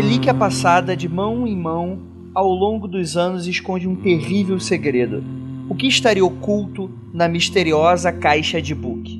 [0.00, 1.98] Relíquia passada de mão em mão
[2.32, 5.24] ao longo dos anos esconde um terrível segredo.
[5.68, 9.10] O que estaria oculto na misteriosa caixa de Book?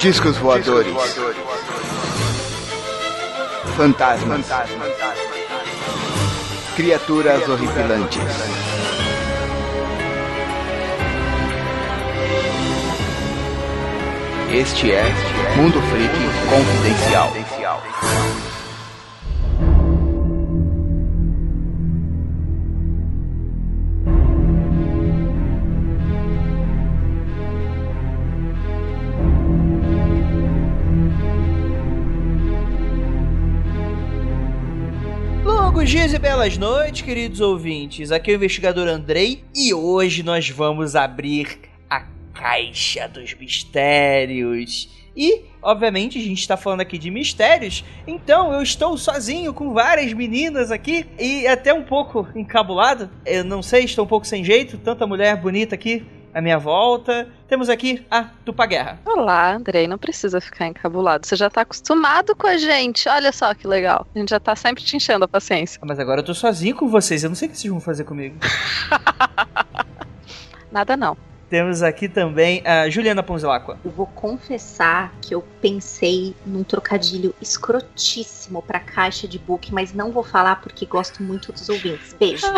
[0.00, 0.92] Discos voadores.
[3.78, 4.44] Fantasmas.
[6.74, 8.24] Criaturas horripilantes.
[14.52, 15.04] Este é
[15.54, 16.12] Mundo Freak
[16.50, 17.32] Confidencial.
[36.18, 38.10] E belas noites, queridos ouvintes.
[38.10, 42.00] Aqui é o investigador Andrei e hoje nós vamos abrir a
[42.34, 44.88] Caixa dos Mistérios.
[45.16, 50.12] E, obviamente, a gente está falando aqui de mistérios, então eu estou sozinho com várias
[50.12, 53.08] meninas aqui e até um pouco encabulado.
[53.24, 57.28] Eu não sei, estou um pouco sem jeito, tanta mulher bonita aqui à minha volta.
[57.48, 58.98] Temos aqui a Tupa Guerra.
[59.04, 61.26] Olá, Andrei, não precisa ficar encabulado.
[61.26, 63.08] Você já tá acostumado com a gente.
[63.08, 64.06] Olha só que legal.
[64.14, 65.78] A gente já tá sempre te enchendo a paciência.
[65.82, 67.80] Ah, Mas agora eu tô sozinho com vocês, eu não sei o que vocês vão
[67.80, 68.36] fazer comigo.
[70.70, 71.16] Nada não.
[71.48, 73.78] Temos aqui também a Juliana Ponzilacqua.
[73.82, 80.12] Eu vou confessar que eu pensei num trocadilho escrotíssimo pra caixa de book, mas não
[80.12, 82.12] vou falar porque gosto muito dos ouvintes.
[82.12, 82.46] Beijo.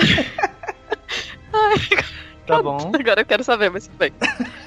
[2.51, 2.91] Tá bom.
[2.99, 4.13] Agora eu quero saber, mas tudo bem.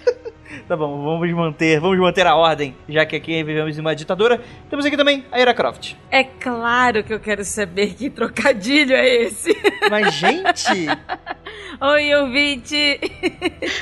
[0.68, 4.40] Tá bom, vamos manter, vamos manter a ordem, já que aqui vivemos em uma ditadura.
[4.70, 5.96] Temos aqui também a Ira Croft.
[6.10, 9.50] É claro que eu quero saber que trocadilho é esse.
[9.90, 10.88] Mas, gente,
[11.82, 13.00] Oi, ouvinte.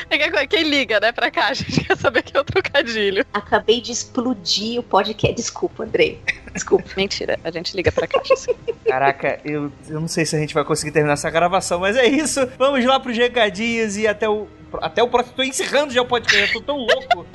[0.10, 3.26] É que- Quem liga, né, pra cá, a gente quer saber que é o trocadilho.
[3.34, 5.36] Acabei de explodir o podcast.
[5.36, 6.22] Desculpa, Andrei.
[6.54, 6.86] Desculpa.
[6.98, 8.54] Mentira, a gente liga pra sim.
[8.88, 12.06] caraca, eu, eu não sei se a gente vai conseguir terminar essa gravação, mas é
[12.08, 12.46] isso.
[12.58, 14.48] Vamos lá pros recadinhos e até o
[14.82, 15.36] até o próximo.
[15.36, 17.26] Tô encerrando já o podcast, eu tô tão louco.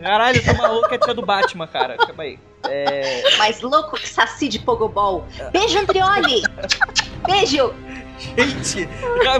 [0.00, 1.96] Caralho, eu tô maluco, é a tia do Batman, cara.
[1.98, 2.38] Calma aí.
[2.68, 3.36] É.
[3.36, 5.26] Mais louco que saci de pogobol.
[5.52, 6.42] Beijo, Andrioli.
[7.26, 7.74] Beijo.
[8.18, 8.88] Gente,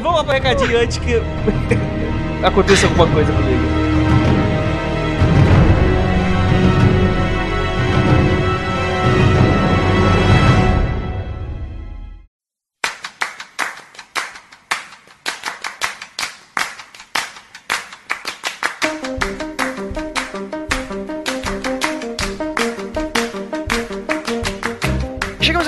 [0.02, 1.14] vamos lá pro recadinho antes que
[2.44, 3.85] aconteça alguma coisa comigo.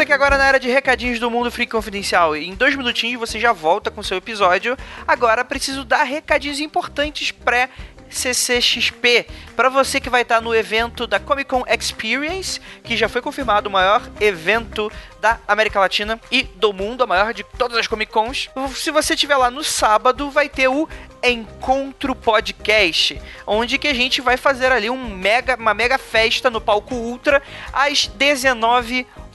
[0.09, 2.35] Aqui agora na era de recadinhos do Mundo Freak Confidencial.
[2.35, 4.75] Em dois minutinhos você já volta com seu episódio.
[5.07, 7.69] Agora preciso dar recadinhos importantes pré
[8.09, 13.21] CCXP para você que vai estar no evento da Comic Con Experience, que já foi
[13.21, 17.87] confirmado o maior evento da América Latina e do mundo, a maior de todas as
[17.87, 18.49] Comic Cons.
[18.75, 20.89] Se você estiver lá no sábado, vai ter o
[21.23, 26.63] Encontro Podcast, onde que a gente vai fazer ali um mega, uma mega festa no
[26.63, 27.43] palco Ultra
[27.75, 29.28] às 19 horas.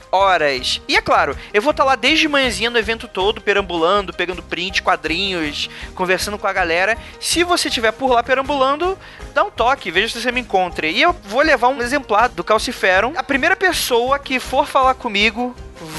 [0.86, 4.80] E é claro, eu vou estar lá desde manhãzinha no evento todo, perambulando, pegando print,
[4.80, 6.96] quadrinhos, conversando com a galera.
[7.18, 8.96] Se você estiver por lá perambulando,
[9.34, 10.90] dá um toque, veja se você me encontre.
[10.90, 13.12] E eu vou levar um exemplar do Calciferum.
[13.16, 15.54] A primeira pessoa que for falar comigo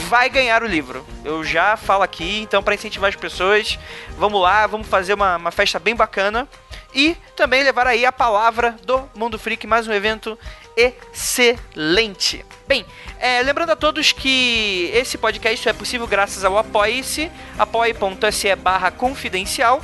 [0.07, 1.05] vai ganhar o livro.
[1.23, 3.77] Eu já falo aqui, então para incentivar as pessoas,
[4.17, 6.47] vamos lá, vamos fazer uma, uma festa bem bacana.
[6.93, 10.39] E também levar aí a palavra do Mundo Freak, mais um evento
[10.75, 12.45] excelente.
[12.67, 12.85] Bem,
[13.19, 19.81] é, lembrando a todos que esse podcast é possível graças ao Apoie-se, apoie.se barra confidencial,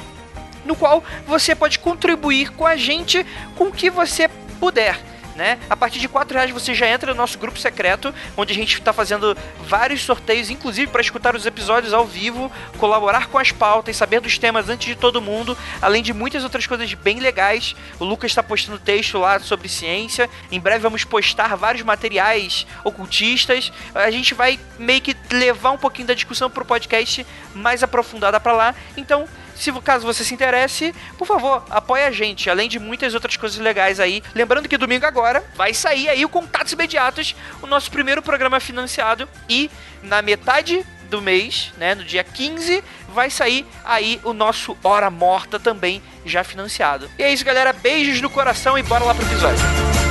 [0.65, 4.27] no qual você pode contribuir com a gente com o que você
[4.59, 4.99] puder.
[5.35, 5.57] Né?
[5.69, 8.73] A partir de 4 reais você já entra no nosso grupo secreto, onde a gente
[8.77, 13.95] está fazendo vários sorteios, inclusive para escutar os episódios ao vivo, colaborar com as pautas,
[13.95, 17.75] saber dos temas antes de todo mundo, além de muitas outras coisas bem legais.
[17.97, 20.29] O Lucas está postando texto lá sobre ciência.
[20.51, 23.71] Em breve vamos postar vários materiais ocultistas.
[23.95, 27.25] A gente vai meio que levar um pouquinho da discussão para o podcast
[27.55, 28.75] mais aprofundada para lá.
[28.97, 29.27] Então,
[29.61, 33.59] se caso você se interesse, por favor, apoie a gente, além de muitas outras coisas
[33.59, 34.23] legais aí.
[34.33, 39.29] Lembrando que domingo agora vai sair aí o Contatos Imediatos, o nosso primeiro programa financiado
[39.47, 39.69] e
[40.01, 45.59] na metade do mês, né, no dia 15, vai sair aí o nosso Hora Morta
[45.59, 47.09] também já financiado.
[47.19, 50.10] E é isso, galera, beijos no coração e bora lá pro episódio.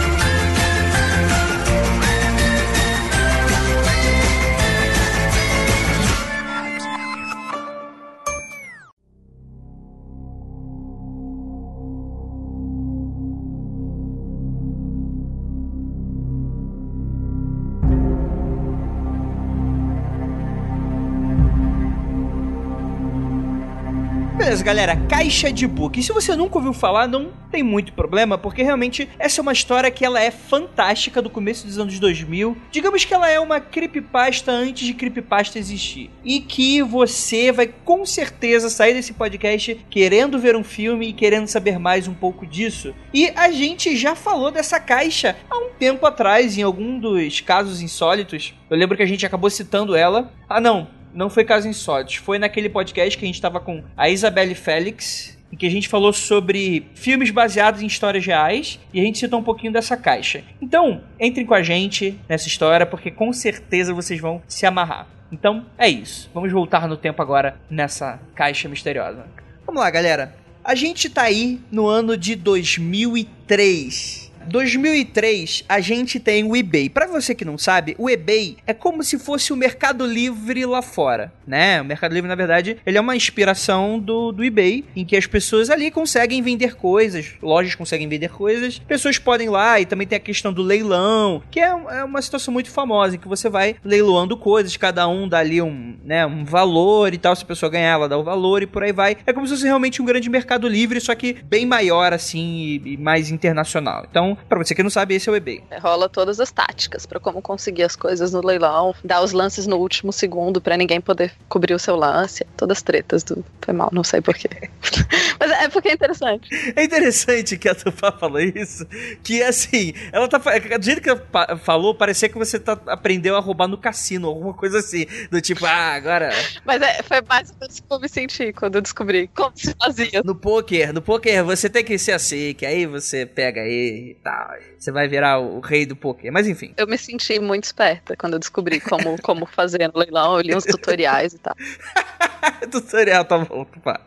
[24.50, 26.00] Beleza, galera, Caixa de Book.
[26.00, 29.52] E se você nunca ouviu falar, não tem muito problema, porque realmente essa é uma
[29.52, 32.56] história que ela é fantástica do começo dos anos 2000.
[32.68, 36.10] Digamos que ela é uma creepypasta antes de creepypasta existir.
[36.24, 41.46] E que você vai com certeza sair desse podcast querendo ver um filme e querendo
[41.46, 42.92] saber mais um pouco disso.
[43.14, 47.80] E a gente já falou dessa caixa há um tempo atrás, em algum dos casos
[47.80, 48.52] insólitos.
[48.68, 50.32] Eu lembro que a gente acabou citando ela.
[50.48, 52.16] Ah, não, não foi caso insólitos.
[52.16, 55.88] Foi naquele podcast que a gente tava com a Isabelle Félix, em que a gente
[55.88, 60.44] falou sobre filmes baseados em histórias reais e a gente citou um pouquinho dessa caixa.
[60.60, 65.08] Então, entrem com a gente nessa história, porque com certeza vocês vão se amarrar.
[65.32, 66.30] Então, é isso.
[66.34, 69.26] Vamos voltar no tempo agora nessa caixa misteriosa.
[69.66, 70.34] Vamos lá, galera.
[70.62, 74.29] A gente tá aí no ano de 2003.
[74.46, 76.88] 2003, a gente tem o eBay.
[76.88, 80.82] Para você que não sabe, o eBay é como se fosse o Mercado Livre lá
[80.82, 81.80] fora, né?
[81.80, 85.26] O Mercado Livre, na verdade, ele é uma inspiração do, do eBay, em que as
[85.26, 90.06] pessoas ali conseguem vender coisas, lojas conseguem vender coisas, pessoas podem ir lá e também
[90.06, 93.48] tem a questão do leilão, que é, é uma situação muito famosa, em que você
[93.48, 97.46] vai leiloando coisas, cada um dá ali um, né, um valor e tal, se a
[97.46, 99.16] pessoa ganhar, ela dá o valor e por aí vai.
[99.26, 102.94] É como se fosse realmente um grande Mercado Livre, só que bem maior, assim, e,
[102.94, 104.06] e mais internacional.
[104.10, 105.62] Então, para você que não sabe, esse é o eBay.
[105.70, 109.66] É, rola todas as táticas pra como conseguir as coisas no leilão, dar os lances
[109.66, 113.44] no último segundo pra ninguém poder cobrir o seu lance, todas as tretas do.
[113.60, 114.48] Foi mal, não sei porquê.
[115.38, 116.48] Mas é porque é interessante.
[116.76, 118.86] É interessante que a Tupá falou isso,
[119.22, 120.38] que assim, ela tá.
[120.38, 124.54] Do jeito que ela falou, parecia que você tá, aprendeu a roubar no cassino, alguma
[124.54, 125.06] coisa assim.
[125.30, 126.30] Do tipo, ah, agora.
[126.64, 129.74] Mas é, foi mais ou menos como eu me senti quando eu descobri como se
[129.78, 130.22] fazia.
[130.24, 134.14] No poker, no poker você tem que ser assim, que aí você pega aí e
[134.22, 134.54] tal.
[134.78, 136.32] Você vai virar o, rei do poker.
[136.32, 136.74] Mas enfim.
[136.76, 140.54] Eu me senti muito esperta quando eu descobri como, como fazer no leilão, eu li
[140.54, 141.54] uns tutoriais e tal.
[142.70, 144.00] Tutorial tá bom, pá.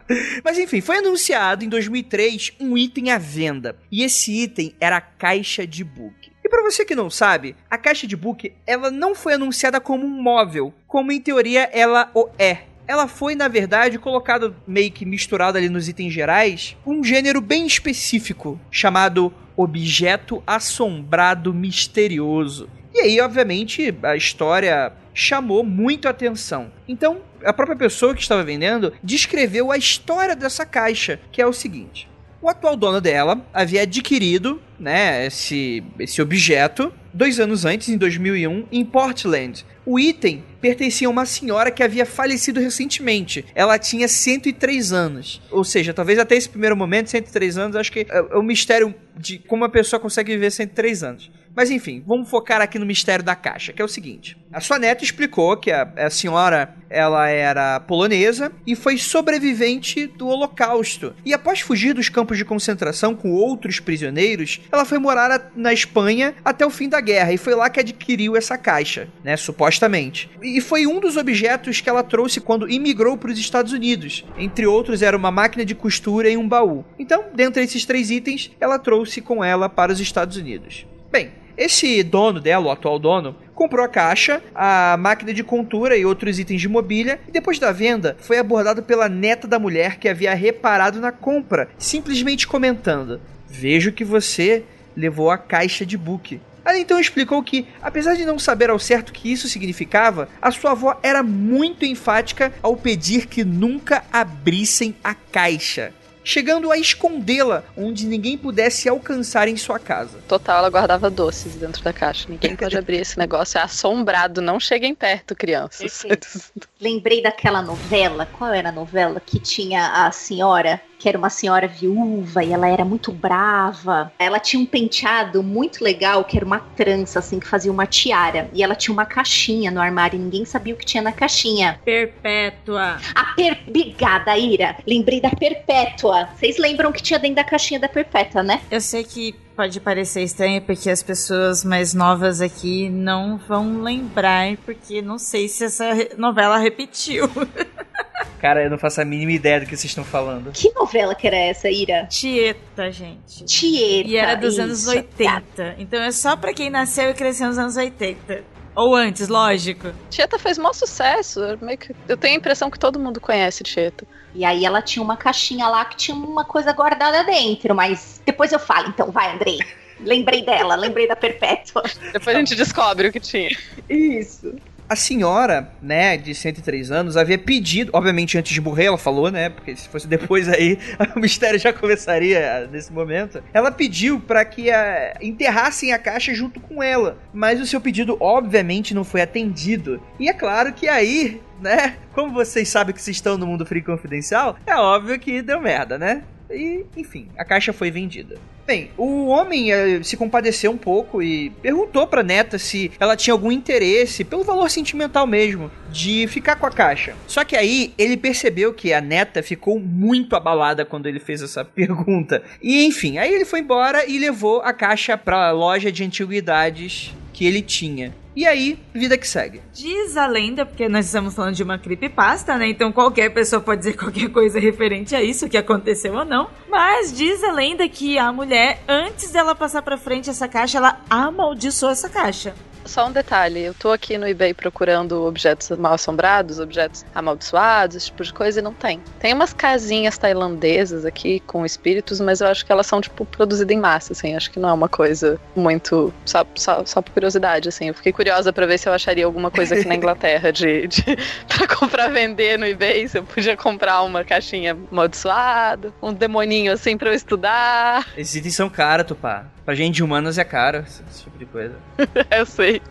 [0.44, 3.76] Mas enfim, foi anunciado em 2003 um item à venda.
[3.92, 6.32] E esse item era a caixa de book.
[6.44, 10.06] E pra você que não sabe, a caixa de book, ela não foi anunciada como
[10.06, 12.73] um móvel, como em teoria ela o é.
[12.88, 17.66] Ela foi, na verdade, colocada meio que misturada ali nos itens gerais, um gênero bem
[17.66, 22.70] específico, chamado objeto assombrado misterioso.
[22.94, 26.72] E aí, obviamente, a história chamou muito atenção.
[26.88, 31.54] Então, a própria pessoa que estava vendendo descreveu a história dessa caixa, que é o
[31.54, 32.08] seguinte:
[32.44, 38.68] o atual dono dela havia adquirido, né, esse, esse objeto dois anos antes, em 2001,
[38.72, 39.66] em Portland.
[39.86, 43.46] O item pertencia a uma senhora que havia falecido recentemente.
[43.54, 45.42] Ela tinha 103 anos.
[45.52, 48.94] Ou seja, talvez até esse primeiro momento, 103 anos, acho que é é o mistério
[49.16, 51.32] de como a pessoa consegue viver 103 anos.
[51.56, 54.36] Mas enfim, vamos focar aqui no mistério da caixa, que é o seguinte.
[54.52, 60.28] A sua neta explicou que a, a senhora ela era polonesa e foi sobrevivente do
[60.28, 61.14] Holocausto.
[61.26, 65.74] E após fugir dos campos de concentração com outros prisioneiros, ela foi morar a- na
[65.74, 70.30] Espanha até o fim da guerra e foi lá que adquiriu essa caixa, né, supostamente.
[70.42, 74.24] E foi um dos objetos que ela trouxe quando imigrou para os Estados Unidos.
[74.38, 76.86] Entre outros, era uma máquina de costura e um baú.
[77.00, 80.86] Então, dentre esses três itens, ela trouxe com ela para os Estados Unidos.
[81.12, 86.06] Bem, esse dono dela, o atual dono, comprou a caixa, a máquina de contura e
[86.06, 90.10] outros itens de mobília, e depois da venda, foi abordado pela neta da mulher que
[90.10, 94.64] havia reparado na compra, simplesmente comentando: Vejo que você
[94.96, 96.40] levou a caixa de book.
[96.66, 100.50] Ela então explicou que, apesar de não saber ao certo o que isso significava, a
[100.50, 105.94] sua avó era muito enfática ao pedir que nunca abrissem a caixa,
[106.24, 110.20] chegando a escondê-la onde ninguém pudesse alcançar em sua casa.
[110.28, 112.28] Total, ela guardava doces dentro da caixa.
[112.30, 113.58] Ninguém pode abrir esse negócio.
[113.58, 114.42] É assombrado.
[114.42, 116.04] Não cheguem perto, crianças.
[116.80, 119.20] Lembrei daquela novela, qual era a novela?
[119.20, 124.12] Que tinha a senhora, que era uma senhora viúva e ela era muito brava.
[124.18, 128.50] Ela tinha um penteado muito legal, que era uma trança, assim, que fazia uma tiara.
[128.54, 131.80] E ela tinha uma caixinha no armário e ninguém sabia o que tinha na caixinha.
[131.84, 132.98] Perpétua.
[133.16, 133.60] A per...
[133.68, 134.78] Obrigada, Ira.
[134.88, 136.13] Lembrei da Perpétua.
[136.36, 138.62] Vocês lembram que tinha dentro da caixinha da Perpétua, né?
[138.70, 144.58] Eu sei que pode parecer estranho porque as pessoas mais novas aqui não vão lembrar,
[144.66, 145.86] porque não sei se essa
[146.18, 147.30] novela repetiu.
[148.40, 150.52] Cara, eu não faço a mínima ideia do que vocês estão falando.
[150.52, 152.06] Que novela que era essa, Ira?
[152.08, 153.46] Tieta, gente.
[153.46, 154.10] Tieta.
[154.10, 154.90] E era dos anos isso.
[154.90, 155.76] 80.
[155.78, 158.44] Então é só pra quem nasceu e cresceu nos anos 80.
[158.76, 159.92] Ou antes, lógico.
[160.10, 161.40] Tieta fez maior sucesso.
[161.40, 164.06] Eu meio que- Eu tenho a impressão que todo mundo conhece Tieta.
[164.34, 168.52] E aí ela tinha uma caixinha lá que tinha uma coisa guardada dentro, mas depois
[168.52, 169.60] eu falo, então vai, Andrei.
[170.00, 171.84] Lembrei dela, lembrei da Perpétua.
[172.12, 173.56] Depois a gente descobre o que tinha.
[173.88, 174.56] Isso.
[174.88, 179.50] A senhora, né, de 103 anos, havia pedido, obviamente antes de morrer, ela falou, né,
[179.50, 180.78] porque se fosse depois aí,
[181.16, 183.44] o mistério já começaria nesse momento.
[183.54, 188.18] Ela pediu para que a, enterrassem a caixa junto com ela, mas o seu pedido
[188.20, 190.02] obviamente não foi atendido.
[190.20, 191.96] E é claro que aí né?
[192.14, 195.98] Como vocês sabem que vocês estão no mundo free confidencial, é óbvio que deu merda,
[195.98, 196.24] né?
[196.50, 198.38] E, enfim, a caixa foi vendida.
[198.66, 203.34] Bem, o homem eh, se compadeceu um pouco e perguntou pra neta se ela tinha
[203.34, 207.14] algum interesse, pelo valor sentimental mesmo, de ficar com a caixa.
[207.28, 211.66] Só que aí ele percebeu que a neta ficou muito abalada quando ele fez essa
[211.66, 212.42] pergunta.
[212.62, 217.46] E enfim, aí ele foi embora e levou a caixa pra loja de antiguidades que
[217.46, 218.14] ele tinha.
[218.36, 219.62] E aí, vida que segue.
[219.74, 222.68] Diz a lenda, porque nós estamos falando de uma creepypasta, né?
[222.68, 226.50] Então qualquer pessoa pode dizer qualquer coisa referente a isso, que aconteceu ou não.
[226.68, 231.00] Mas diz a lenda que a mulher, antes dela passar pra frente essa caixa, ela
[231.10, 232.56] amaldiçoou essa caixa.
[232.86, 238.06] Só um detalhe, eu tô aqui no eBay procurando objetos mal assombrados, objetos amaldiçoados, esse
[238.08, 239.02] tipo de coisa, e não tem.
[239.20, 243.76] Tem umas casinhas tailandesas aqui com espíritos, mas eu acho que elas são, tipo, produzidas
[243.76, 246.14] em massa, assim, acho que não é uma coisa muito.
[246.26, 247.88] Só, só, só por curiosidade, assim.
[247.88, 251.04] Eu fiquei curiosa para ver se eu acharia alguma coisa aqui na Inglaterra de, de
[251.48, 256.98] pra comprar vender no eBay, se eu podia comprar uma caixinha amaldiçoada, um demoninho assim
[256.98, 258.06] pra eu estudar.
[258.18, 259.53] Esses itens são caros, Tupá.
[259.66, 261.76] Pra gente de humanas é caro, esse tipo de coisa.
[262.32, 262.82] eu sei.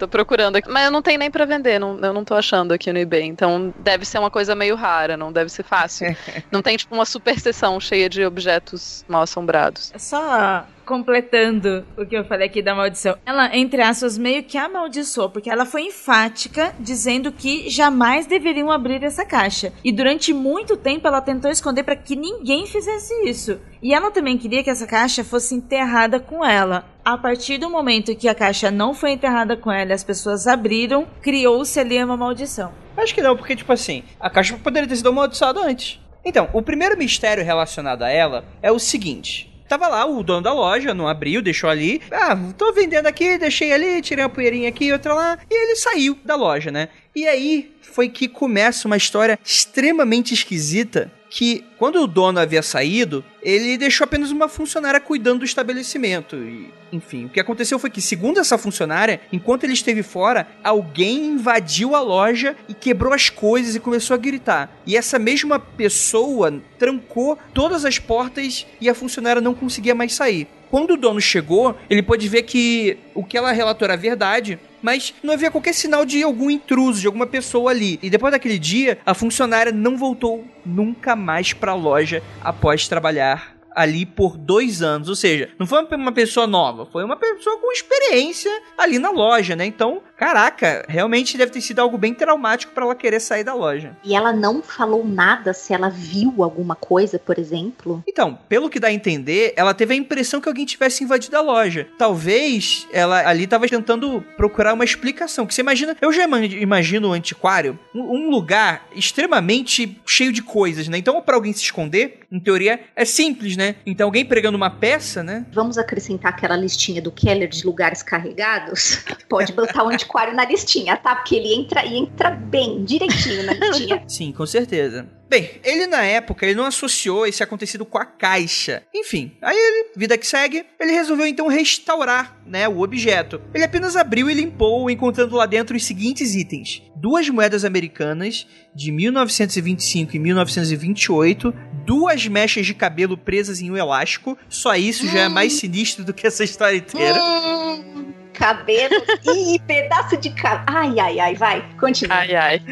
[0.00, 0.70] Tô procurando aqui.
[0.70, 3.24] Mas eu não tenho nem pra vender, não, eu não tô achando aqui no eBay.
[3.24, 6.16] Então deve ser uma coisa meio rara, não deve ser fácil.
[6.50, 9.92] não tem, tipo, uma super seção cheia de objetos mal assombrados.
[9.94, 13.16] É só completando o que eu falei aqui da maldição.
[13.24, 19.04] Ela, entre aspas, meio que amaldiçoou, porque ela foi enfática, dizendo que jamais deveriam abrir
[19.04, 19.72] essa caixa.
[19.84, 23.60] E durante muito tempo ela tentou esconder para que ninguém fizesse isso.
[23.80, 26.84] E ela também queria que essa caixa fosse enterrada com ela.
[27.10, 31.08] A partir do momento que a caixa não foi enterrada com ela as pessoas abriram,
[31.20, 32.72] criou-se ali uma maldição.
[32.96, 35.98] Acho que não, porque, tipo assim, a caixa poderia ter sido amaldiçoada antes.
[36.24, 40.52] Então, o primeiro mistério relacionado a ela é o seguinte: Tava lá o dono da
[40.52, 42.00] loja, não abriu, deixou ali.
[42.12, 45.36] Ah, tô vendendo aqui, deixei ali, tirei uma poeirinha aqui, outra lá.
[45.50, 46.90] E ele saiu da loja, né?
[47.12, 53.24] E aí foi que começa uma história extremamente esquisita que quando o dono havia saído,
[53.40, 56.36] ele deixou apenas uma funcionária cuidando do estabelecimento.
[56.36, 61.28] E, enfim, o que aconteceu foi que, segundo essa funcionária, enquanto ele esteve fora, alguém
[61.28, 64.76] invadiu a loja e quebrou as coisas e começou a gritar.
[64.84, 70.48] E essa mesma pessoa trancou todas as portas e a funcionária não conseguia mais sair.
[70.70, 75.14] Quando o dono chegou, ele pôde ver que o que ela relatou era verdade, mas
[75.22, 77.98] não havia qualquer sinal de algum intruso, de alguma pessoa ali.
[78.02, 83.60] E depois daquele dia, a funcionária não voltou nunca mais para a loja após trabalhar
[83.74, 85.08] ali por dois anos.
[85.08, 89.54] Ou seja, não foi uma pessoa nova, foi uma pessoa com experiência ali na loja,
[89.56, 89.64] né?
[89.64, 93.96] Então, caraca, realmente deve ter sido algo bem traumático para ela querer sair da loja.
[94.04, 98.04] E ela não falou nada se ela viu alguma coisa, por exemplo?
[98.06, 101.40] Então, pelo que dá a entender, ela teve a impressão que alguém tivesse invadido a
[101.40, 101.88] loja.
[101.96, 105.46] Talvez ela ali estava tentando procurar uma explicação.
[105.46, 110.98] Que você imagina, eu já imagino o antiquário um lugar extremamente cheio de coisas, né?
[110.98, 113.76] Então, para alguém se esconder, em teoria, é simples, né?
[113.86, 115.46] Então, alguém pregando uma peça, né?
[115.50, 119.02] Vamos acrescentar aquela listinha do Keller de lugares carregados?
[119.28, 121.14] Pode botar o antiquário na listinha, tá?
[121.14, 124.02] Porque ele entra e entra bem, direitinho na listinha.
[124.08, 125.08] Sim, com certeza.
[125.30, 128.82] Bem, ele na época ele não associou esse acontecido com a caixa.
[128.92, 133.40] Enfim, aí ele, vida que segue, ele resolveu então restaurar, né, o objeto.
[133.54, 138.90] Ele apenas abriu e limpou, encontrando lá dentro os seguintes itens: duas moedas americanas de
[138.90, 141.54] 1925 e 1928,
[141.86, 144.36] duas mechas de cabelo presas em um elástico.
[144.48, 147.22] Só isso já é mais sinistro do que essa história inteira.
[147.22, 148.94] Hum, cabelo
[149.24, 150.64] e pedaço de cabelo.
[150.66, 152.16] Ai, ai, ai, vai, continua.
[152.16, 152.62] Ai, ai.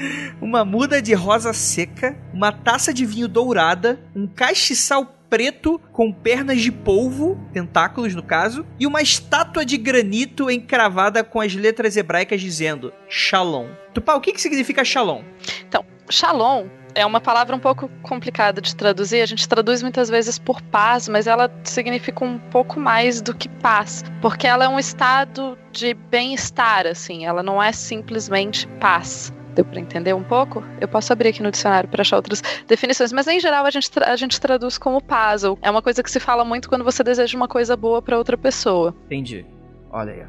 [0.41, 6.61] Uma muda de rosa seca, uma taça de vinho dourada, um castiçal preto com pernas
[6.61, 12.41] de polvo, tentáculos no caso, e uma estátua de granito encravada com as letras hebraicas
[12.41, 13.69] dizendo Shalom.
[13.93, 15.23] Tupá, o que, que significa Shalom?
[15.67, 16.67] Então, Shalom
[16.99, 19.21] é uma palavra um pouco complicada de traduzir.
[19.21, 23.49] A gente traduz muitas vezes por paz, mas ela significa um pouco mais do que
[23.49, 27.25] paz, porque ela é um estado de bem-estar, assim.
[27.25, 29.33] Ela não é simplesmente paz.
[29.55, 30.63] Deu para entender um pouco?
[30.81, 33.91] Eu posso abrir aqui no dicionário para achar outras definições, mas em geral a gente,
[34.03, 35.45] a gente traduz como paz.
[35.63, 38.37] É uma coisa que se fala muito quando você deseja uma coisa boa para outra
[38.37, 38.93] pessoa.
[39.07, 39.47] Entendi.
[39.91, 40.23] Olha aí.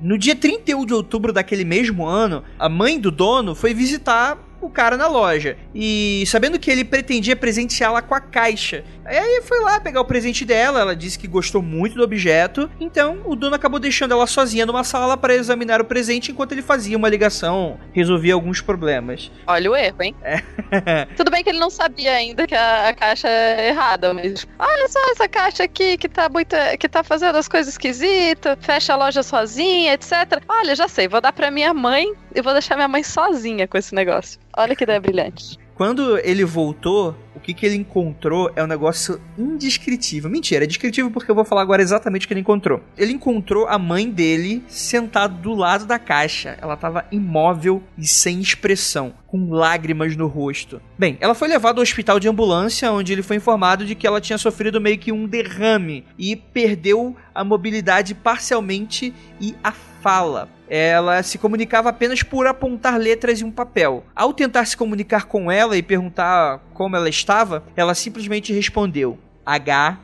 [0.00, 4.70] No dia 31 de outubro daquele mesmo ano, a mãe do dono foi visitar o
[4.70, 5.56] cara na loja.
[5.74, 8.84] E sabendo que ele pretendia presenteá-la com a caixa.
[9.04, 12.70] Aí foi lá pegar o presente dela, ela disse que gostou muito do objeto.
[12.80, 16.62] Então o dono acabou deixando ela sozinha numa sala para examinar o presente enquanto ele
[16.62, 19.30] fazia uma ligação, resolvia alguns problemas.
[19.46, 20.14] Olha o erro, hein?
[20.22, 20.40] É.
[21.16, 24.88] Tudo bem que ele não sabia ainda que a, a, caixa é errada, mas olha
[24.88, 26.54] só essa caixa aqui que tá muito.
[26.78, 30.42] que tá fazendo as coisas esquisitas, fecha a loja sozinha, etc.
[30.48, 33.78] Olha, já sei, vou dar pra minha mãe e vou deixar minha mãe sozinha com
[33.78, 34.40] esse negócio.
[34.56, 35.58] Olha que ideia brilhante.
[35.74, 40.30] Quando ele voltou, o que, que ele encontrou é um negócio indescritível.
[40.30, 42.82] Mentira, é descritível porque eu vou falar agora exatamente o que ele encontrou.
[42.96, 46.56] Ele encontrou a mãe dele sentada do lado da caixa.
[46.60, 50.80] Ela estava imóvel e sem expressão, com lágrimas no rosto.
[50.98, 54.20] Bem, ela foi levada ao hospital de ambulância, onde ele foi informado de que ela
[54.20, 61.22] tinha sofrido meio que um derrame e perdeu a mobilidade parcialmente e a fala ela
[61.22, 64.06] se comunicava apenas por apontar letras em um papel.
[64.16, 69.98] Ao tentar se comunicar com ela e perguntar como ela estava, ela simplesmente respondeu: H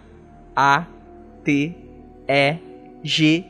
[0.54, 0.86] A
[1.44, 1.74] T
[2.28, 2.56] E
[3.02, 3.44] G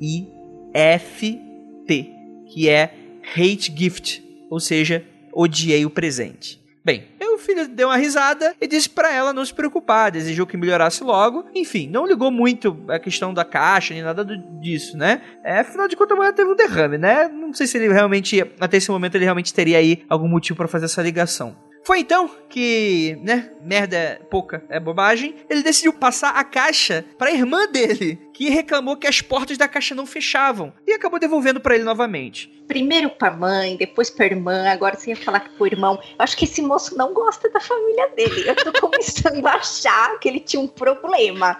[0.00, 0.28] I
[0.74, 1.40] F
[1.86, 2.10] T,
[2.46, 2.94] que é
[3.36, 6.58] hate gift, ou seja, odiei o presente.
[6.84, 7.04] Bem,
[7.38, 11.04] o filho deu uma risada e disse para ela não se preocupar, desejou que melhorasse
[11.04, 11.46] logo.
[11.54, 14.24] Enfim, não ligou muito a questão da caixa nem nada
[14.60, 15.22] disso, né?
[15.44, 17.28] É, afinal de contas, a mulher teve um derrame, né?
[17.28, 20.66] Não sei se ele realmente, até esse momento, ele realmente teria aí algum motivo para
[20.66, 21.56] fazer essa ligação.
[21.88, 27.30] Foi então que, né, merda é pouca, é bobagem, ele decidiu passar a caixa para
[27.30, 31.60] a irmã dele, que reclamou que as portas da caixa não fechavam e acabou devolvendo
[31.60, 35.66] para ele novamente primeiro pra mãe, depois pra irmã, agora você ia falar que pro
[35.66, 35.98] irmão.
[36.02, 38.44] Eu acho que esse moço não gosta da família dele.
[38.46, 41.56] Eu tô começando a achar que ele tinha um problema.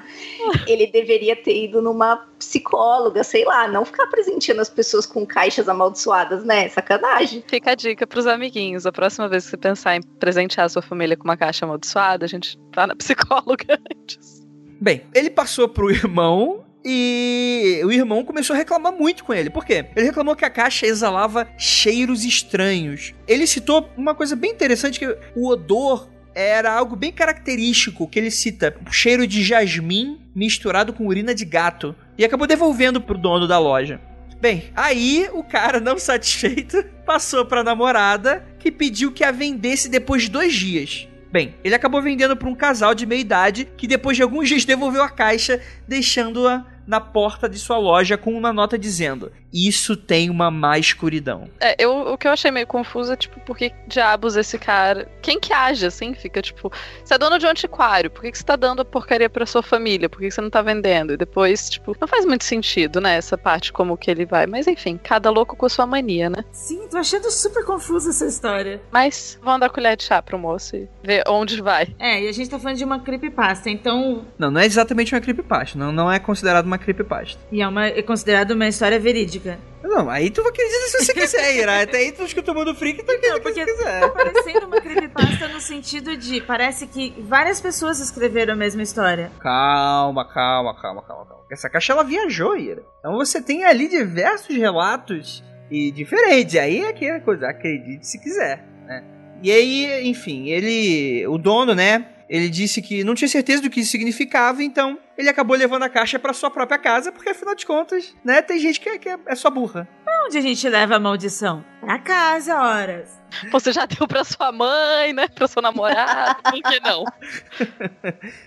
[0.67, 5.69] Ele deveria ter ido numa psicóloga, sei lá, não ficar presenteando as pessoas com caixas
[5.69, 6.69] amaldiçoadas, né?
[6.69, 7.43] Sacanagem.
[7.49, 8.85] Fica a dica pros amiguinhos.
[8.85, 12.27] A próxima vez que você pensar em presentear a sua família com uma caixa amaldiçoada,
[12.27, 14.47] a gente tá na psicóloga antes.
[14.81, 19.51] Bem, ele passou pro irmão e o irmão começou a reclamar muito com ele.
[19.51, 19.87] Por quê?
[19.97, 23.15] Ele reclamou que a caixa exalava cheiros estranhos.
[23.27, 28.31] Ele citou uma coisa bem interessante que o odor era algo bem característico que ele
[28.31, 33.49] cita, o cheiro de jasmim misturado com urina de gato, e acabou devolvendo pro dono
[33.49, 34.01] da loja.
[34.41, 40.23] Bem, aí o cara, não satisfeito, passou pra namorada que pediu que a vendesse depois
[40.23, 41.09] de dois dias.
[41.39, 44.65] Bem, ele acabou vendendo para um casal de meia idade que depois de alguns dias
[44.65, 50.31] devolveu a caixa, deixando-a na porta de sua loja com uma nota dizendo: Isso tem
[50.31, 51.49] uma má escuridão.
[51.61, 55.09] É, eu, o que eu achei meio confuso é, tipo, por que diabos esse cara.
[55.23, 56.15] Quem que age assim?
[56.15, 56.71] Fica tipo,
[57.03, 59.47] você é dono de um antiquário, por que, que você tá dando a porcaria pra
[59.47, 60.09] sua família?
[60.09, 61.13] Por que, que você não tá vendendo?
[61.13, 63.17] E depois, tipo, não faz muito sentido, né?
[63.17, 64.47] Essa parte, como que ele vai.
[64.47, 66.45] Mas enfim, cada louco com a sua mania, né?
[66.53, 68.81] Sim, tô achando super confusa essa história.
[68.93, 71.95] Mas vamos dar colher de chá pro moço e ver onde vai.
[71.99, 74.25] É, e a gente tá falando de uma creepypasta, então.
[74.39, 75.79] Não, não é exatamente uma creepypasta.
[75.79, 77.41] Não, não é considerado uma creepypasta.
[77.51, 79.38] E é, uma, é considerado uma história verídica.
[79.83, 81.83] Não, aí tu acredita se você quiser, Ira.
[81.83, 84.01] Até aí tu escuta o mundo freak, tu acredita porque se quiser.
[84.01, 86.41] Tá parecendo uma creepypasta no sentido de...
[86.41, 89.31] Parece que várias pessoas escreveram a mesma história.
[89.41, 91.45] Calma, calma, calma, calma, calma.
[91.51, 92.83] Essa caixa, ela viajou, Ira.
[92.99, 96.57] Então você tem ali diversos relatos e diferentes.
[96.57, 99.05] Aí é aquela coisa, acredite se quiser, né?
[99.43, 101.27] E aí, enfim, ele...
[101.29, 102.07] O dono, né?
[102.29, 105.89] Ele disse que não tinha certeza do que isso significava, então ele acabou levando a
[105.89, 109.09] caixa para sua própria casa, porque afinal de contas, né, tem gente que é, que
[109.09, 109.89] é, é só burra.
[110.05, 111.65] Pra onde a gente leva a maldição?
[111.81, 113.19] Pra casa, horas.
[113.51, 115.29] Você já deu pra sua mãe, né?
[115.29, 117.05] Pra seu namorado, por que não?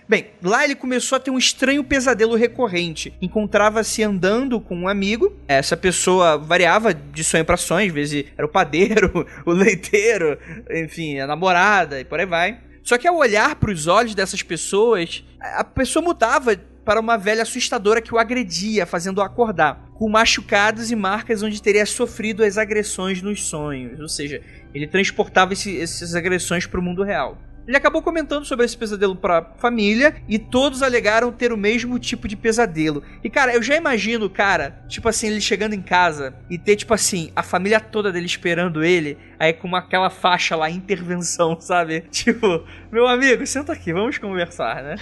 [0.08, 3.14] Bem, lá ele começou a ter um estranho pesadelo recorrente.
[3.20, 5.36] Encontrava-se andando com um amigo.
[5.46, 10.38] Essa pessoa variava de sonho para sonho, às vezes era o padeiro, o leiteiro,
[10.70, 12.71] enfim, a namorada e por aí vai.
[12.82, 17.42] Só que ao olhar para os olhos dessas pessoas, a pessoa mudava para uma velha
[17.42, 23.22] assustadora que o agredia, fazendo-o acordar, com machucados e marcas onde teria sofrido as agressões
[23.22, 24.00] nos sonhos.
[24.00, 24.42] Ou seja,
[24.74, 27.38] ele transportava esse, essas agressões para o mundo real.
[27.66, 32.26] Ele acabou comentando sobre esse pesadelo pra família e todos alegaram ter o mesmo tipo
[32.26, 33.02] de pesadelo.
[33.22, 36.92] E cara, eu já imagino, cara, tipo assim, ele chegando em casa e ter, tipo
[36.92, 42.02] assim, a família toda dele esperando ele, aí com uma, aquela faixa lá, intervenção, sabe?
[42.10, 44.96] Tipo, meu amigo, senta aqui, vamos conversar, né?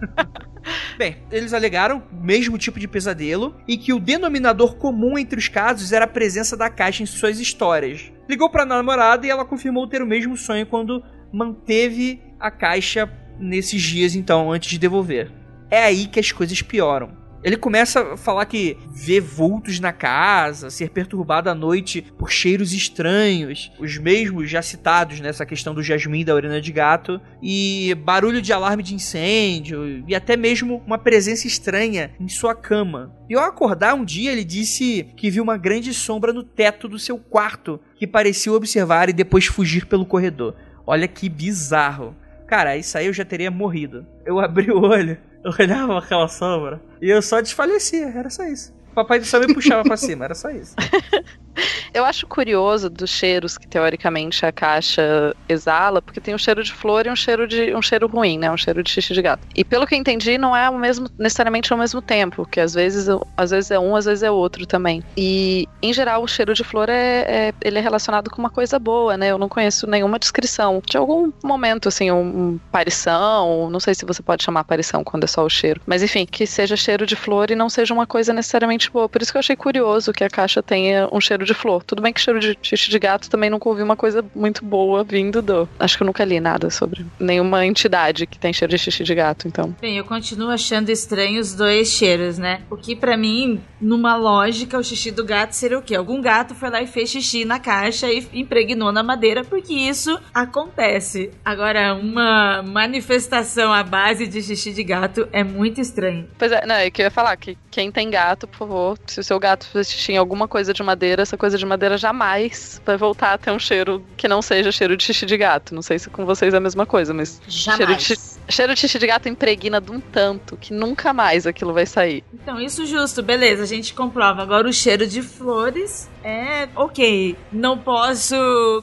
[0.98, 5.48] Bem, eles alegaram o mesmo tipo de pesadelo e que o denominador comum entre os
[5.48, 8.12] casos era a presença da caixa em suas histórias.
[8.28, 13.10] Ligou para a namorada e ela confirmou ter o mesmo sonho quando manteve a caixa
[13.38, 15.30] nesses dias então antes de devolver.
[15.70, 17.20] É aí que as coisas pioram.
[17.42, 22.74] Ele começa a falar que vê vultos na casa, ser perturbado à noite por cheiros
[22.74, 28.42] estranhos, os mesmos já citados nessa questão do jasmim da urina de gato, e barulho
[28.42, 33.10] de alarme de incêndio, e até mesmo uma presença estranha em sua cama.
[33.28, 36.98] E ao acordar um dia, ele disse que viu uma grande sombra no teto do
[36.98, 40.56] seu quarto, que parecia observar e depois fugir pelo corredor.
[40.90, 42.16] Olha que bizarro.
[42.48, 44.04] Cara, isso aí eu já teria morrido.
[44.26, 48.74] Eu abri o olho, eu olhava aquela sombra e eu só desfalecia, era só isso.
[48.90, 50.74] O papai do céu me puxava pra cima, era só isso.
[51.92, 56.72] Eu acho curioso dos cheiros que teoricamente a caixa exala, porque tem um cheiro de
[56.72, 58.50] flor e um cheiro de um cheiro ruim, né?
[58.50, 59.46] Um cheiro de xixi de gato.
[59.54, 62.74] E pelo que eu entendi, não é o mesmo necessariamente ao mesmo tempo, que às
[62.74, 65.02] vezes às vezes é um, às vezes é outro também.
[65.16, 68.78] E em geral o cheiro de flor é, é ele é relacionado com uma coisa
[68.78, 69.28] boa, né?
[69.28, 74.22] Eu não conheço nenhuma descrição de algum momento assim, um, um não sei se você
[74.22, 77.50] pode chamar aparição quando é só o cheiro, mas enfim, que seja cheiro de flor
[77.50, 79.08] e não seja uma coisa necessariamente boa.
[79.08, 81.82] Por isso que eu achei curioso que a caixa tenha um cheiro de flor.
[81.84, 85.04] Tudo bem que cheiro de xixi de gato também nunca ouvi uma coisa muito boa
[85.04, 85.68] vindo do.
[85.78, 89.14] Acho que eu nunca li nada sobre nenhuma entidade que tem cheiro de xixi de
[89.14, 89.74] gato, então.
[89.80, 92.62] Bem, eu continuo achando estranhos dois cheiros, né?
[92.70, 95.94] O que para mim, numa lógica, o xixi do gato seria o quê?
[95.94, 100.18] Algum gato foi lá e fez xixi na caixa e impregnou na madeira, porque isso
[100.32, 101.30] acontece.
[101.44, 106.28] Agora, uma manifestação à base de xixi de gato é muito estranho.
[106.38, 109.20] Pois é, não, é que eu ia falar que quem tem gato, por favor, se
[109.20, 112.82] o seu gato fez xixi em alguma coisa de madeira, essa coisa de madeira jamais
[112.84, 115.72] vai voltar a ter um cheiro que não seja cheiro de xixi de gato.
[115.72, 117.76] Não sei se com vocês é a mesma coisa, mas Jamais.
[117.78, 121.46] cheiro de, xixi- cheiro de xixi de gato impregna de um tanto que nunca mais
[121.46, 122.24] aquilo vai sair.
[122.34, 124.42] Então, isso justo, beleza, a gente comprova.
[124.42, 127.36] Agora, o cheiro de flores é ok.
[127.52, 128.34] Não posso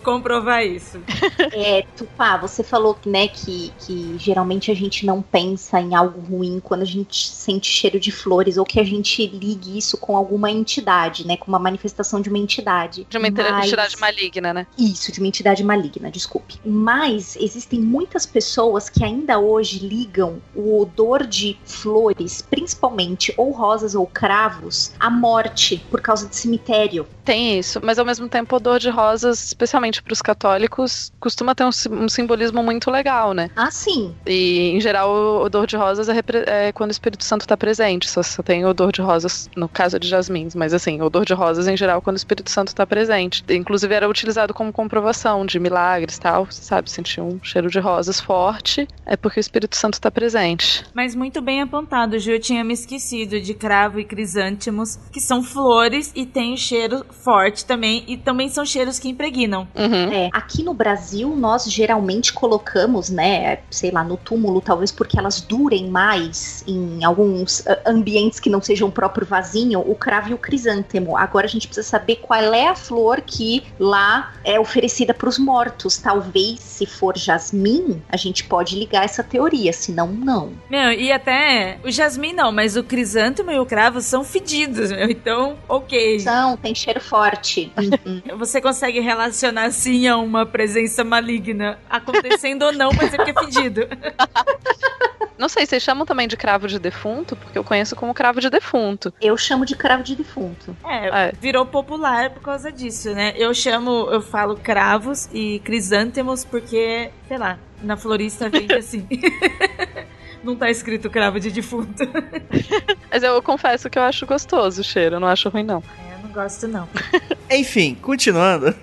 [0.04, 1.00] comprovar isso.
[1.60, 6.60] É, Tupá, você falou né, que, que geralmente a gente não pensa em algo ruim
[6.64, 10.52] quando a gente sente cheiro de flores ou que a gente ligue isso com alguma
[10.52, 11.36] entidade, né?
[11.38, 13.06] Com uma manifestação de uma entidade.
[13.10, 14.68] De uma Mas- entidade maligna, né?
[14.78, 16.60] Isso, de uma entidade maligna, desculpe.
[16.66, 23.96] Mas existem muitas pessoas que ainda hoje ligam o odor de flores, principalmente ou rosas
[23.96, 27.08] ou cravos, à morte por causa de cemitério.
[27.26, 31.54] Tem isso, mas ao mesmo tempo o odor de rosas, especialmente para os católicos, costuma
[31.54, 33.50] ter um, um simbolismo muito legal, né?
[33.56, 34.16] Ah, sim.
[34.26, 38.10] E em geral o odor de rosas é, é quando o Espírito Santo está presente.
[38.10, 41.68] Só, só tem odor de rosas no caso de jasmins, mas assim, odor de rosas
[41.68, 43.44] em geral quando o Espírito Santo está presente.
[43.50, 46.92] Inclusive era utilizado como comprovação de milagres, tal, sabe?
[46.92, 50.84] Sentir um cheiro de rosas forte é porque o Espírito Santo está presente.
[50.94, 52.32] Mas muito bem apontado, Ju.
[52.32, 57.64] Eu tinha me esquecido de cravo e crisântemos, que são flores e tem cheiro forte
[57.66, 58.04] também.
[58.08, 59.66] E também são cheiros que impregnam.
[59.74, 60.12] Uhum.
[60.12, 65.40] É, aqui no Brasil, nós geralmente colocamos, né, sei lá, no túmulo, talvez porque elas
[65.40, 70.34] durem mais em alguns ah, ambientes que não sejam o próprio vasinho, o cravo e
[70.34, 71.16] o crisântemo.
[71.16, 75.38] Agora a gente precisa saber qual é a flor que lá é oferecida para os
[75.38, 75.98] mortos.
[75.98, 80.54] Talvez, se for jasmim, a gente pode ligar essa teoria, senão não.
[80.70, 85.10] Meu, e até o jasmim não, mas o crisântemo e o cravo são fedidos, meu.
[85.10, 86.24] Então, ok.
[86.26, 87.72] Não, tem cheiro forte.
[87.78, 88.22] Uhum.
[88.38, 93.44] Você consegue relacionar sim a uma presença maligna acontecendo ou não, mas é porque é
[93.46, 93.82] fedido.
[95.38, 97.36] Não sei, vocês chamam também de cravo de defunto?
[97.36, 99.14] Porque eu conheço como cravo de defunto.
[99.22, 100.76] Eu chamo de cravo de defunto.
[100.84, 101.32] É, É.
[101.40, 103.34] virou popular por causa disso, né?
[103.36, 109.08] Eu chamo, eu falo cravos e crisântemos porque, sei lá, na florista vende assim.
[110.44, 112.04] Não tá escrito cravo de defunto.
[113.12, 115.84] Mas eu confesso que eu acho gostoso o cheiro, eu não acho ruim, não.
[116.10, 116.88] É, eu não gosto, não.
[117.50, 118.74] Enfim, continuando.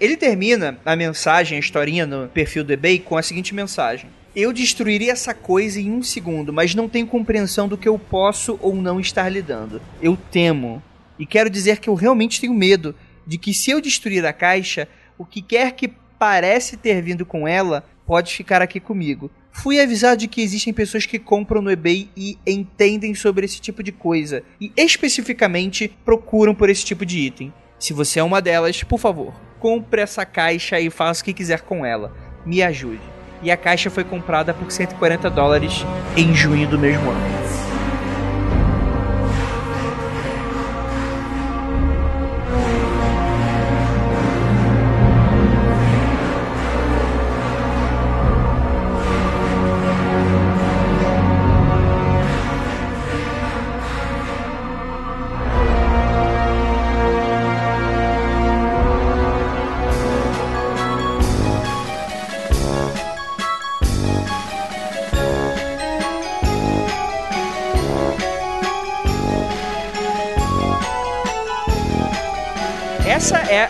[0.00, 4.08] Ele termina a mensagem, a historinha no perfil do eBay com a seguinte mensagem.
[4.34, 8.58] Eu destruiria essa coisa em um segundo, mas não tenho compreensão do que eu posso
[8.62, 9.80] ou não estar lidando.
[10.00, 10.82] Eu temo.
[11.18, 12.94] E quero dizer que eu realmente tenho medo
[13.26, 17.46] de que se eu destruir a caixa, o que quer que parece ter vindo com
[17.46, 19.30] ela pode ficar aqui comigo.
[19.50, 23.82] Fui avisado de que existem pessoas que compram no eBay e entendem sobre esse tipo
[23.82, 27.52] de coisa, e especificamente procuram por esse tipo de item.
[27.78, 31.62] Se você é uma delas, por favor, compre essa caixa e faça o que quiser
[31.62, 32.14] com ela.
[32.44, 33.00] Me ajude.
[33.42, 35.84] E a caixa foi comprada por 140 dólares
[36.16, 37.75] em junho do mesmo ano.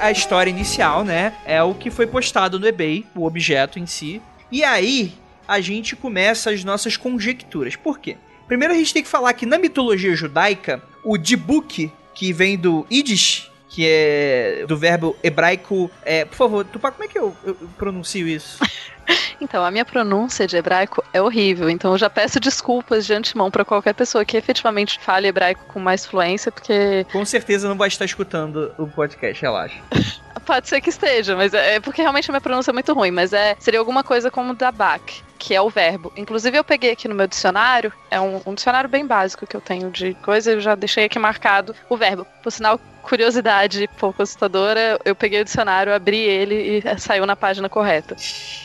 [0.06, 1.34] A história inicial, né?
[1.44, 4.22] É o que foi postado no eBay, o objeto em si.
[4.50, 5.14] E aí
[5.46, 7.76] a gente começa as nossas conjecturas.
[7.76, 8.16] Por quê?
[8.46, 12.86] Primeiro a gente tem que falar que na mitologia judaica, o Dibuk, que vem do
[12.90, 15.90] Yiddish, que é do verbo hebraico.
[16.04, 18.58] É, por favor, Tupá, como é que eu, eu pronuncio isso?
[19.38, 23.50] Então, a minha pronúncia de hebraico é horrível, então eu já peço desculpas de antemão
[23.50, 27.06] para qualquer pessoa que efetivamente fale hebraico com mais fluência, porque.
[27.12, 29.76] Com certeza não vai estar escutando o podcast, relaxa.
[30.46, 33.10] Pode ser que esteja, mas é, é porque realmente a minha pronúncia é muito ruim,
[33.10, 36.12] mas é seria alguma coisa como dabak, que é o verbo.
[36.16, 39.60] Inclusive eu peguei aqui no meu dicionário, é um, um dicionário bem básico que eu
[39.60, 42.24] tenho de coisa, eu já deixei aqui marcado o verbo.
[42.44, 47.68] Por sinal, curiosidade pouco assustadora, eu peguei o dicionário, abri ele e saiu na página
[47.68, 48.16] correta.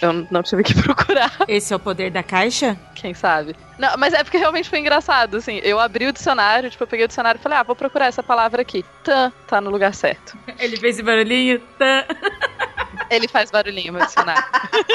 [0.01, 1.31] Eu não tive que procurar.
[1.47, 2.75] Esse é o poder da caixa?
[2.95, 3.55] Quem sabe?
[3.77, 5.59] Não, mas é porque realmente foi engraçado, assim.
[5.63, 8.23] Eu abri o dicionário, tipo, eu peguei o dicionário e falei, ah, vou procurar essa
[8.23, 8.83] palavra aqui.
[9.03, 10.35] Tan, tá no lugar certo.
[10.59, 12.03] Ele fez esse barulhinho, tan.
[13.09, 14.43] Ele faz barulhinho, meu dicionário.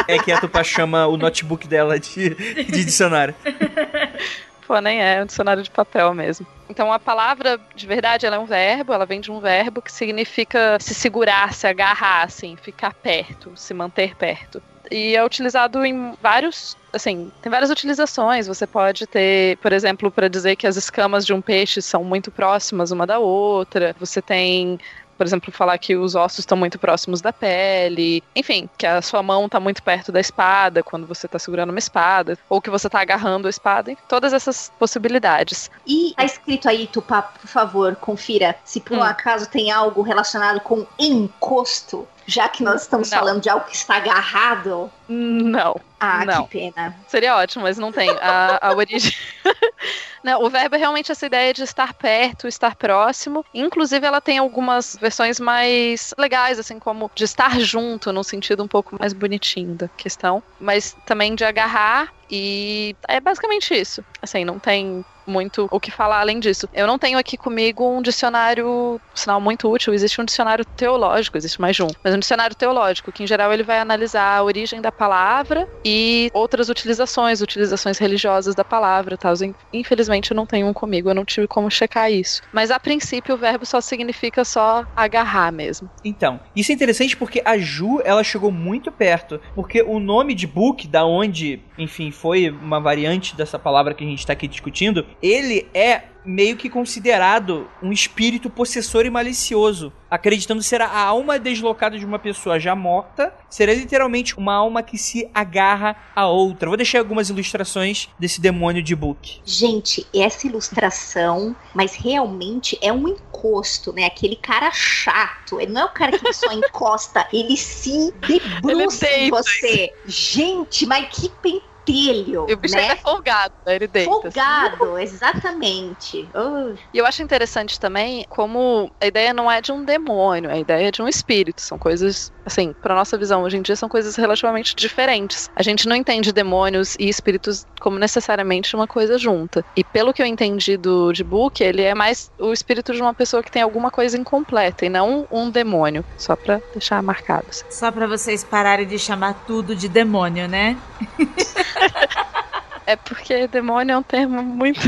[0.08, 3.34] É que a Tupá chama o notebook dela de, de dicionário.
[4.82, 6.46] Nem é, é um dicionário de papel mesmo.
[6.68, 9.92] Então a palavra, de verdade, ela é um verbo, ela vem de um verbo que
[9.92, 14.62] significa se segurar, se agarrar, assim, ficar perto, se manter perto.
[14.90, 18.46] E é utilizado em vários assim, tem várias utilizações.
[18.46, 22.30] Você pode ter, por exemplo, para dizer que as escamas de um peixe são muito
[22.30, 23.94] próximas uma da outra.
[24.00, 24.78] Você tem
[25.16, 29.22] por exemplo, falar que os ossos estão muito próximos da pele, enfim, que a sua
[29.22, 32.86] mão está muito perto da espada quando você está segurando uma espada, ou que você
[32.86, 35.70] está agarrando a espada, enfim, todas essas possibilidades.
[35.86, 39.04] E tá escrito aí, Tupá, por favor, confira se por um hum.
[39.04, 43.18] acaso tem algo relacionado com encosto já que nós estamos não.
[43.18, 44.90] falando de algo que está agarrado.
[45.08, 45.80] Não.
[45.98, 46.46] Ah, não.
[46.46, 46.94] que pena.
[47.06, 48.10] Seria ótimo, mas não tem.
[48.20, 49.14] A, a origem.
[50.22, 53.44] não, o verbo é realmente essa ideia de estar perto, estar próximo.
[53.54, 58.68] Inclusive, ela tem algumas versões mais legais, assim, como de estar junto, num sentido um
[58.68, 60.42] pouco mais bonitinho da questão.
[60.60, 62.12] Mas também de agarrar.
[62.30, 64.04] E é basicamente isso.
[64.22, 66.68] Assim, não tem muito o que falar além disso.
[66.72, 71.60] Eu não tenho aqui comigo um dicionário, sinal muito útil, existe um dicionário teológico, existe
[71.60, 74.80] mais de um, mas um dicionário teológico, que em geral ele vai analisar a origem
[74.80, 79.34] da palavra e outras utilizações, utilizações religiosas da palavra, tal.
[79.72, 82.40] Infelizmente eu não tenho um comigo, eu não tive como checar isso.
[82.52, 85.90] Mas a princípio o verbo só significa só agarrar mesmo.
[86.04, 90.46] Então, isso é interessante porque a Ju, ela chegou muito perto, porque o nome de
[90.46, 95.06] book, da onde, enfim, foi uma variante dessa palavra que a gente está aqui discutindo,
[95.22, 101.98] ele é meio que considerado um espírito possessor e malicioso, acreditando ser a alma deslocada
[101.98, 106.68] de uma pessoa já morta, seria literalmente uma alma que se agarra a outra.
[106.68, 109.40] Vou deixar algumas ilustrações desse demônio de Book.
[109.44, 114.04] Gente, essa ilustração, mas realmente é um encosto, né?
[114.04, 115.60] Aquele cara chato.
[115.60, 119.92] Ele não é o cara que só encosta, ele se debruça ele em você.
[120.06, 122.46] Gente, mas que pentelho pentelho.
[122.48, 122.88] E o bicho né?
[122.88, 123.76] é folgado, né?
[123.76, 124.10] Ele deita.
[124.10, 125.02] Folgado, assim.
[125.14, 126.30] exatamente.
[126.34, 126.76] Uh.
[126.92, 130.88] E eu acho interessante também como a ideia não é de um demônio, a ideia
[130.88, 131.62] é de um espírito.
[131.62, 135.50] São coisas, assim, pra nossa visão hoje em dia, são coisas relativamente diferentes.
[135.54, 139.64] A gente não entende demônios e espíritos como necessariamente uma coisa junta.
[139.76, 143.12] E pelo que eu entendi do de Book, ele é mais o espírito de uma
[143.12, 146.04] pessoa que tem alguma coisa incompleta e não um demônio.
[146.16, 147.46] Só pra deixar marcado.
[147.48, 147.64] Assim.
[147.68, 150.76] Só pra vocês pararem de chamar tudo de demônio, né?
[152.86, 154.80] é porque demônio é um termo muito.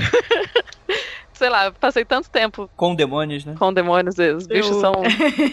[1.38, 2.68] Sei lá, passei tanto tempo.
[2.76, 3.54] Com demônios, né?
[3.58, 4.80] Com demônios, os bichos eu...
[4.80, 4.94] são.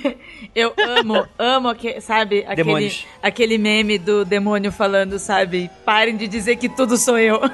[0.56, 5.70] eu amo, amo, aquele, sabe, aquele, aquele meme do demônio falando, sabe?
[5.86, 7.40] Parem de dizer que tudo sou eu.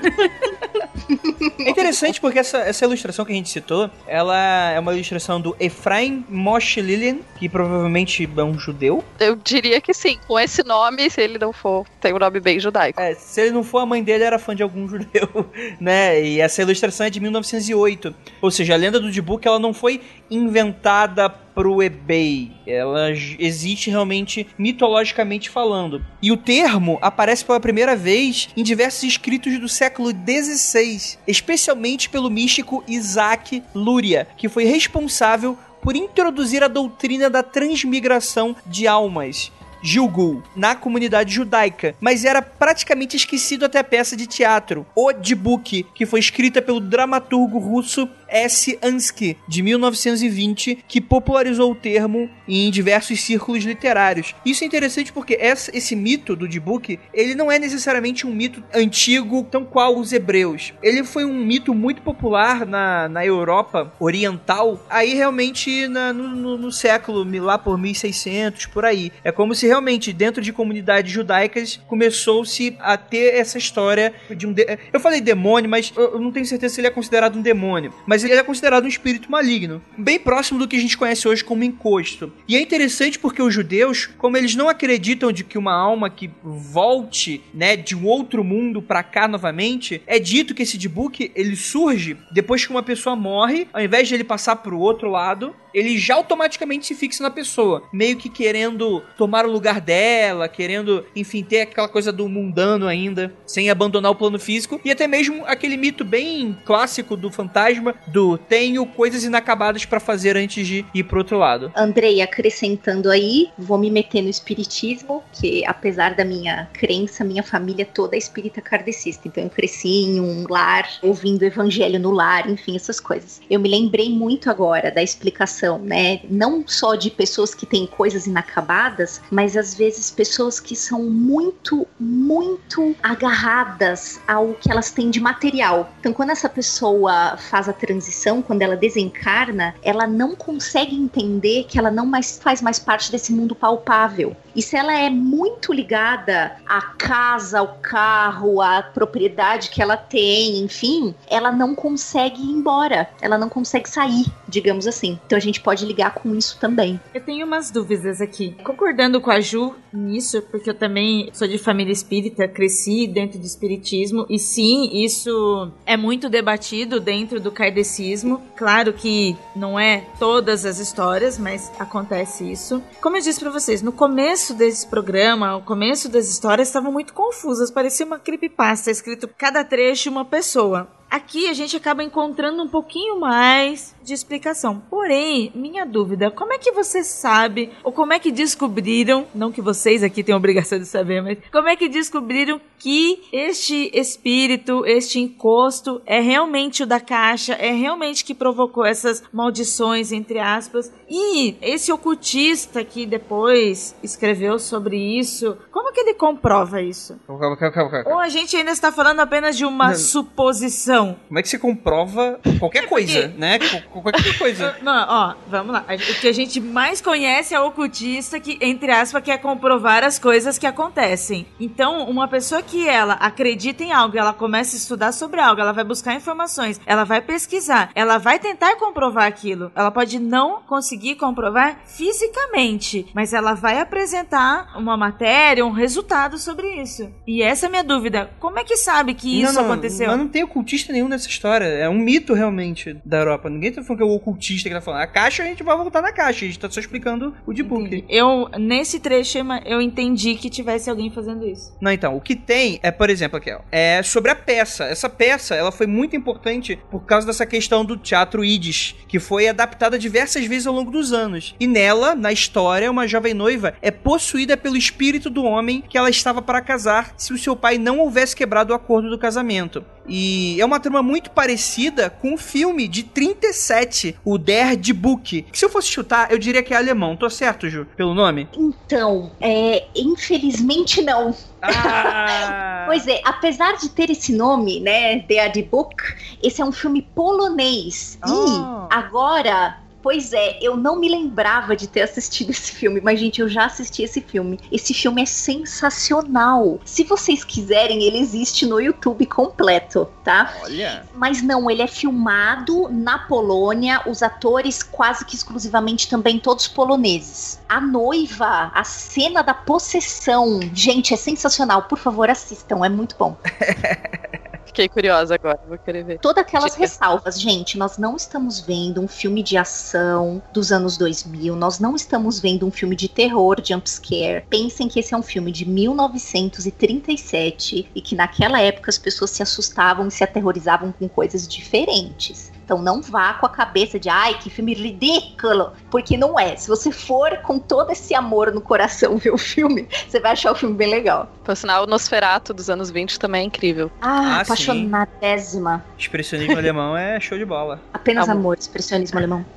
[1.60, 5.56] É interessante porque essa, essa ilustração que a gente citou, ela é uma ilustração do
[5.60, 9.04] Efraim Moshe Lilian, que provavelmente é um judeu.
[9.20, 12.60] Eu diria que sim, com esse nome, se ele não for, tem um nome bem
[12.60, 13.00] judaico.
[13.00, 16.22] É, se ele não for, a mãe dele era fã de algum judeu, né?
[16.22, 18.14] E essa ilustração é de 1908.
[18.42, 22.52] Ou seja, a lenda do Dibuk, ela não foi inventada pro eBay.
[22.66, 26.04] Ela existe realmente mitologicamente falando.
[26.22, 32.30] E o termo aparece pela primeira vez em diversos escritos do século XVI, especialmente pelo
[32.30, 39.52] místico Isaac Luria, que foi responsável por introduzir a doutrina da transmigração de almas
[39.82, 45.84] Gilgul, na comunidade judaica, mas era praticamente esquecido até a peça de teatro, O Dibuk,
[45.96, 48.80] que foi escrita pelo dramaturgo russo S.
[48.82, 54.34] Ansky, de 1920, que popularizou o termo em diversos círculos literários.
[54.46, 59.44] Isso é interessante porque esse mito do Dibuk, ele não é necessariamente um mito antigo,
[59.44, 60.74] tão qual os hebreus.
[60.82, 66.58] Ele foi um mito muito popular na, na Europa oriental, aí realmente na, no, no,
[66.58, 69.12] no século, lá por 1600, por aí.
[69.24, 74.54] É como se realmente dentro de comunidades judaicas começou-se a ter essa história de um...
[74.54, 74.66] De...
[74.92, 77.94] Eu falei demônio, mas eu não tenho certeza se ele é considerado um demônio.
[78.06, 81.28] Mas mas ele é considerado um espírito maligno, bem próximo do que a gente conhece
[81.28, 82.32] hoje como encosto.
[82.48, 86.30] E é interessante porque os judeus, como eles não acreditam de que uma alma que
[86.44, 91.56] volte, né, de um outro mundo para cá novamente, é dito que esse Dibuk, ele
[91.56, 95.98] surge depois que uma pessoa morre, ao invés de ele passar pro outro lado, ele
[95.98, 101.44] já automaticamente se fixa na pessoa, meio que querendo tomar o lugar dela, querendo, enfim,
[101.44, 105.78] ter aquela coisa do mundano ainda, sem abandonar o plano físico, e até mesmo aquele
[105.78, 111.20] mito bem clássico do fantasma do tenho coisas inacabadas para fazer antes de ir pro
[111.20, 111.72] outro lado.
[111.76, 117.86] Andrei, acrescentando aí, vou me meter no espiritismo, que apesar da minha crença, minha família
[117.86, 122.76] toda é espírita kardecista, então eu cresci em um lar, ouvindo evangelho no lar, enfim,
[122.76, 123.42] essas coisas.
[123.50, 126.22] Eu me lembrei muito agora da explicação né?
[126.30, 131.88] Não só de pessoas que têm coisas inacabadas, mas às vezes pessoas que são muito,
[132.00, 135.92] muito agarradas ao que elas têm de material.
[136.00, 141.78] Então, quando essa pessoa faz a transição, quando ela desencarna, ela não consegue entender que
[141.78, 144.36] ela não mais faz mais parte desse mundo palpável.
[144.56, 150.60] E se ela é muito ligada à casa, ao carro, à propriedade que ela tem,
[150.60, 155.20] enfim, ela não consegue ir embora, ela não consegue sair, digamos assim.
[155.26, 157.00] Então a gente pode ligar com isso também.
[157.14, 158.56] Eu tenho umas dúvidas aqui.
[158.64, 163.46] Concordando com a Ju nisso, porque eu também sou de família espírita, cresci dentro do
[163.46, 168.42] espiritismo, e sim, isso é muito debatido dentro do kardecismo.
[168.56, 172.82] Claro que não é todas as histórias, mas acontece isso.
[173.02, 176.92] Como eu disse para vocês, no começo começo desse programa, o começo das histórias estavam
[176.92, 180.88] muito confusas, parecia uma creepypasta, escrito cada trecho uma pessoa.
[181.10, 184.82] Aqui a gente acaba encontrando um pouquinho mais de explicação.
[184.90, 189.62] Porém, minha dúvida, como é que você sabe, ou como é que descobriram, não que
[189.62, 195.20] vocês aqui tenham obrigação de saber, mas como é que descobriram que este espírito, este
[195.20, 201.56] encosto é realmente o da caixa, é realmente que provocou essas maldições, entre aspas, e
[201.62, 207.20] esse ocultista que depois escreveu sobre isso, como que ele comprova isso?
[207.28, 209.96] Calma, calma, calma, Ou a gente ainda está falando apenas de uma não.
[209.96, 211.18] suposição?
[211.28, 213.60] Como é que se comprova qualquer é coisa, né?
[214.00, 214.78] Qualquer coisa.
[214.82, 215.86] Não, ó, vamos lá.
[215.88, 220.18] O que a gente mais conhece é o ocultista que, entre aspas, quer comprovar as
[220.18, 221.46] coisas que acontecem.
[221.60, 225.72] Então, uma pessoa que ela acredita em algo, ela começa a estudar sobre algo, ela
[225.72, 229.72] vai buscar informações, ela vai pesquisar, ela vai tentar comprovar aquilo.
[229.76, 236.82] Ela pode não conseguir comprovar fisicamente, mas ela vai apresentar uma matéria, um resultado sobre
[236.82, 237.12] isso.
[237.28, 238.32] E essa é a minha dúvida.
[238.40, 240.08] Como é que sabe que isso não, não, aconteceu?
[240.08, 241.66] Mas não tem ocultista nenhum nessa história.
[241.66, 243.50] É um mito realmente da Europa.
[243.50, 245.02] Ninguém tá falando que é o ocultista que tá falando.
[245.02, 246.46] A caixa a gente vai voltar na caixa.
[246.46, 248.06] A gente tá só explicando o de book.
[248.10, 251.76] Eu, nesse trecho, eu entendi que tivesse alguém fazendo isso.
[251.82, 254.86] Não, então, o que tem é, por exemplo, aqui, ó, é sobre a peça.
[254.86, 259.48] Essa peça, ela foi muito importante por causa dessa questão do teatro Yiddish, que foi
[259.48, 261.56] adaptada diversas vezes ao longo dos anos.
[261.60, 266.10] E nela, na história, uma jovem noiva é possuída pelo espírito do homem que ela
[266.10, 269.84] estava para casar se o seu pai não houvesse quebrado o acordo do casamento.
[270.14, 275.46] E é uma trama muito parecida com o filme de 37, o Der die Book.
[275.54, 277.16] Se eu fosse chutar, eu diria que é alemão.
[277.16, 277.88] Tô certo, Ju?
[277.96, 278.50] Pelo nome?
[278.58, 281.34] Então, é, infelizmente não.
[281.62, 282.84] Ah.
[282.92, 285.96] pois é, apesar de ter esse nome, né, Der die Book,
[286.44, 288.20] esse é um filme polonês.
[288.28, 288.30] Oh.
[288.30, 293.42] E agora Pois é, eu não me lembrava de ter assistido esse filme, mas gente,
[293.42, 294.60] eu já assisti esse filme.
[294.72, 296.80] Esse filme é sensacional.
[296.84, 300.54] Se vocês quiserem, ele existe no YouTube completo, tá?
[300.64, 301.06] Olha.
[301.14, 307.60] Mas não, ele é filmado na Polônia, os atores quase que exclusivamente também todos poloneses.
[307.70, 311.84] A noiva, a cena da possessão, gente, é sensacional.
[311.84, 313.38] Por favor, assistam, é muito bom.
[314.66, 316.20] Fiquei curiosa agora, vou querer ver.
[316.20, 321.56] Todas aquelas ressalvas, gente, nós não estamos vendo um filme de ação dos anos 2000,
[321.56, 324.46] nós não estamos vendo um filme de terror, jumpscare.
[324.50, 329.44] Pensem que esse é um filme de 1937 e que naquela época as pessoas se
[329.44, 332.52] assustavam e se aterrorizavam com coisas diferentes.
[332.64, 336.56] Então não vá com a cabeça de ai, que filme ridículo, porque não é.
[336.56, 340.52] Se você for com todo esse amor no coração ver o filme, você vai achar
[340.52, 341.30] o filme bem legal.
[341.44, 343.92] Por sinal, o Nosferatu dos anos 20 também é incrível.
[344.02, 345.84] Ah, Ah, apaixonadésima.
[345.98, 347.82] Expressionismo alemão é show de bola.
[347.94, 348.40] Apenas Amor.
[348.40, 349.46] amor, expressionismo alemão.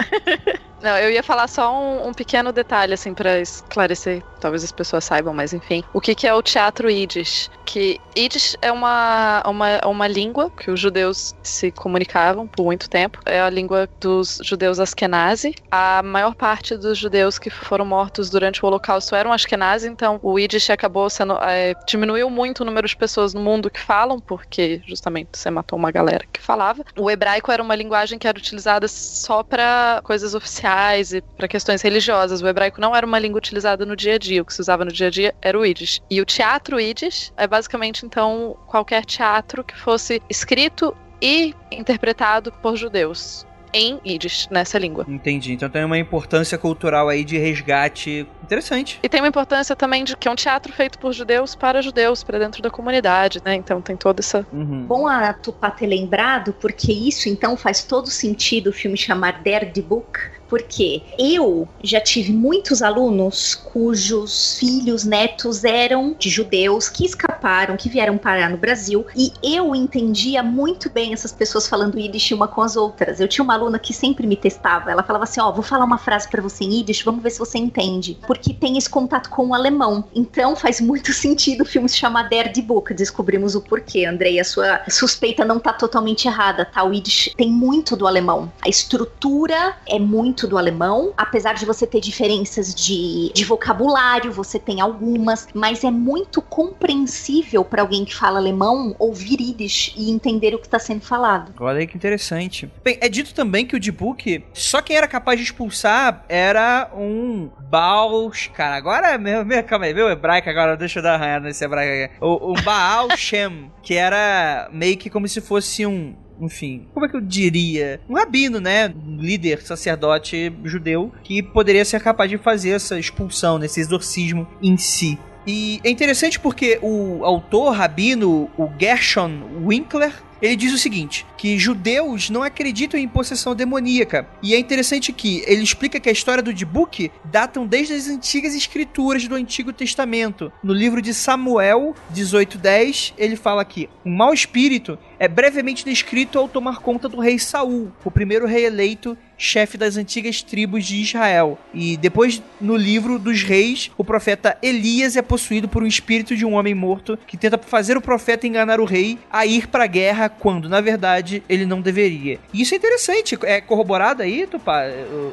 [0.82, 4.22] Não, eu ia falar só um, um pequeno detalhe, assim, pra esclarecer.
[4.38, 5.82] Talvez as pessoas saibam, mas enfim.
[5.94, 7.50] O que, que é o teatro Yiddish?
[7.64, 13.18] Que Yiddish é uma, uma, uma língua que os judeus se comunicavam por muito tempo.
[13.24, 15.54] É a língua dos judeus Askenazi.
[15.70, 20.38] A maior parte dos judeus que foram mortos durante o Holocausto eram Askenazi, então o
[20.38, 21.36] Yiddish acabou sendo.
[21.42, 25.78] é, diminuiu muito o número de pessoas no mundo que falam, porque justamente você matou
[25.78, 26.84] uma galera que falava.
[26.96, 31.82] O hebraico era uma linguagem que era utilizada só para coisas oficiais e para questões
[31.82, 32.42] religiosas.
[32.42, 34.42] O hebraico não era uma língua utilizada no dia a dia.
[34.42, 36.00] O que se usava no dia a dia era o Yiddish.
[36.10, 40.92] E o teatro Yiddish é basicamente, então, qualquer teatro que fosse escrito
[41.22, 45.05] e interpretado por judeus em Yiddish, nessa língua.
[45.09, 45.52] Entendi.
[45.52, 49.00] Então tem uma importância cultural aí de resgate interessante.
[49.02, 52.22] E tem uma importância também de que é um teatro feito por judeus para judeus,
[52.22, 53.57] para dentro da comunidade, né?
[53.57, 54.46] Então tem toda essa.
[54.52, 54.84] Uhum.
[54.84, 59.72] Bom a Tupá ter lembrado, porque isso então faz todo sentido o filme chamar Der
[59.72, 67.05] die Book, porque eu já tive muitos alunos cujos filhos, netos eram de judeus que
[67.05, 67.34] escaparam,
[67.76, 72.49] que vieram parar no Brasil, e eu entendia muito bem essas pessoas falando Yiddish uma
[72.49, 73.20] com as outras.
[73.20, 75.99] Eu tinha uma aluna que sempre me testava, ela falava assim: Ó, vou falar uma
[75.99, 78.18] frase para você em Yiddish, vamos ver se você entende.
[78.26, 80.05] Porque tem esse contato com o alemão.
[80.14, 82.95] Então faz muito sentido o filme se chamar Der die Book.
[82.95, 84.40] Descobrimos o porquê, Andrei.
[84.40, 86.82] A sua suspeita não tá totalmente errada, tá?
[86.82, 88.51] O Yiddish tem muito do alemão.
[88.62, 94.59] A estrutura é muito do alemão, apesar de você ter diferenças de, de vocabulário, você
[94.59, 97.34] tem algumas, mas é muito compreensível
[97.64, 101.53] para alguém que fala alemão ouvir Yiddish e entender o que está sendo falado.
[101.59, 102.70] Olha aí que interessante.
[102.82, 107.51] Bem, é dito também que o Dibuk, só quem era capaz de expulsar era um
[107.70, 108.30] Baal.
[108.53, 111.64] Cara, agora, meu, meu, calma aí, meu hebraico agora, deixa eu dar uma arranhada nesse
[111.64, 112.24] hebraico aqui.
[112.24, 116.14] O, um Baal Shem, que era meio que como se fosse um.
[116.41, 118.01] Enfim, como é que eu diria?
[118.09, 118.89] Um rabino, né?
[118.89, 124.76] Um líder, sacerdote judeu, que poderia ser capaz de fazer essa expulsão, nesse exorcismo em
[124.76, 125.16] si.
[125.47, 131.59] E é interessante porque o autor rabino, o Gershon Winkler, ele diz o seguinte: que
[131.59, 134.28] judeus não acreditam em possessão demoníaca.
[134.42, 138.55] E é interessante que ele explica que a história do Dibuk datam desde as antigas
[138.55, 140.53] escrituras do Antigo Testamento.
[140.62, 146.46] No livro de Samuel 18:10, ele fala que um mau espírito é brevemente descrito ao
[146.46, 151.58] tomar conta do rei Saul, o primeiro rei eleito chefe das antigas tribos de Israel.
[151.72, 156.44] E depois, no livro dos reis, o profeta Elias é possuído por um espírito de
[156.44, 159.88] um homem morto que tenta fazer o profeta enganar o rei a ir para a
[159.88, 162.38] guerra quando, na verdade, ele não deveria.
[162.52, 163.38] E isso é interessante.
[163.44, 164.82] É corroborado aí, Tupá?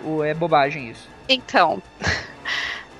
[0.05, 1.07] Ou é bobagem isso?
[1.27, 1.81] Então.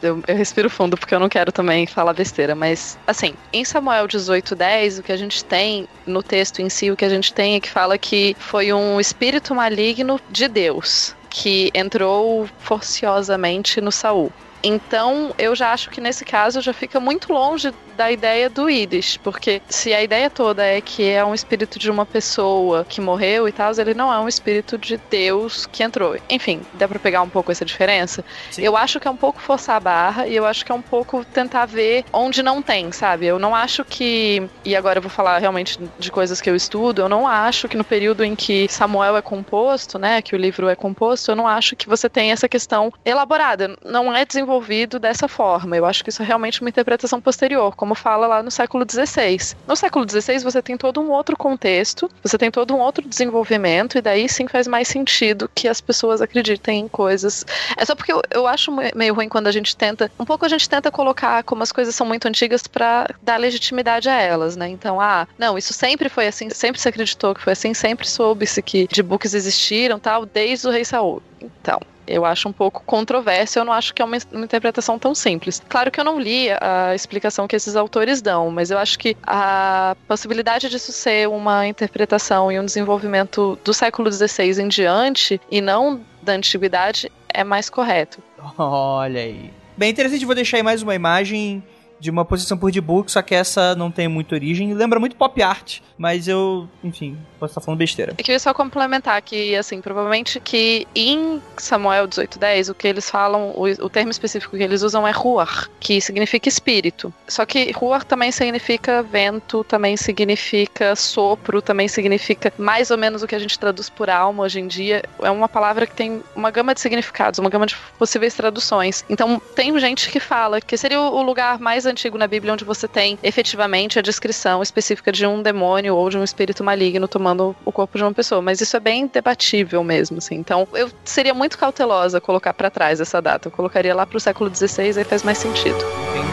[0.01, 4.07] Eu, eu respiro fundo porque eu não quero também falar besteira, mas assim, em Samuel
[4.07, 7.55] 18:10, o que a gente tem no texto em si, o que a gente tem
[7.55, 14.31] é que fala que foi um espírito maligno de Deus que entrou forciosamente no Saul.
[14.63, 19.17] Então, eu já acho que nesse caso já fica muito longe da ideia do Yiddish,
[19.17, 23.47] porque se a ideia toda é que é um espírito de uma pessoa que morreu
[23.47, 26.17] e tal, ele não é um espírito de Deus que entrou.
[26.29, 28.23] Enfim, dá pra pegar um pouco essa diferença?
[28.49, 28.63] Sim.
[28.63, 30.81] Eu acho que é um pouco forçar a barra e eu acho que é um
[30.81, 33.25] pouco tentar ver onde não tem, sabe?
[33.25, 34.47] Eu não acho que.
[34.65, 37.77] E agora eu vou falar realmente de coisas que eu estudo, eu não acho que
[37.77, 41.47] no período em que Samuel é composto, né, que o livro é composto, eu não
[41.47, 43.75] acho que você tem essa questão elaborada.
[43.83, 45.77] Não é desenvolvido dessa forma.
[45.77, 49.55] Eu acho que isso é realmente uma interpretação posterior, como fala lá no século XVI.
[49.67, 53.97] No século XVI você tem todo um outro contexto, você tem todo um outro desenvolvimento,
[53.97, 57.45] e daí sim faz mais sentido que as pessoas acreditem em coisas.
[57.77, 60.11] É só porque eu, eu acho me- meio ruim quando a gente tenta.
[60.19, 64.09] Um pouco a gente tenta colocar como as coisas são muito antigas pra dar legitimidade
[64.09, 64.67] a elas, né?
[64.67, 68.61] Então, ah, não, isso sempre foi assim, sempre se acreditou que foi assim, sempre soube-se
[68.61, 71.21] que de books existiram tal, desde o rei Saul.
[71.41, 71.79] Então,
[72.11, 75.61] eu acho um pouco controverso, eu não acho que é uma, uma interpretação tão simples.
[75.67, 79.15] Claro que eu não li a explicação que esses autores dão, mas eu acho que
[79.23, 85.61] a possibilidade disso ser uma interpretação e um desenvolvimento do século XVI em diante e
[85.61, 88.21] não da antiguidade é mais correto.
[88.57, 89.51] Olha aí.
[89.77, 91.63] Bem interessante, vou deixar aí mais uma imagem
[92.01, 94.73] de uma posição por D-Book, só que essa não tem muita origem.
[94.73, 98.13] Lembra muito pop art, mas eu, enfim, posso estar falando besteira.
[98.17, 103.51] Eu queria só complementar que, assim, provavelmente que em Samuel 1810, o que eles falam,
[103.55, 107.13] o, o termo específico que eles usam é ruar, que significa espírito.
[107.27, 113.27] Só que ruar também significa vento, também significa sopro, também significa mais ou menos o
[113.27, 115.03] que a gente traduz por alma hoje em dia.
[115.21, 119.05] É uma palavra que tem uma gama de significados, uma gama de possíveis traduções.
[119.07, 122.87] Então, tem gente que fala que seria o lugar mais antigo na Bíblia onde você
[122.87, 127.71] tem efetivamente a descrição específica de um demônio ou de um espírito maligno tomando o
[127.71, 130.35] corpo de uma pessoa, mas isso é bem debatível mesmo, assim.
[130.35, 133.47] Então, eu seria muito cautelosa colocar para trás essa data.
[133.47, 136.30] Eu colocaria lá pro século XVI, aí faz mais sentido.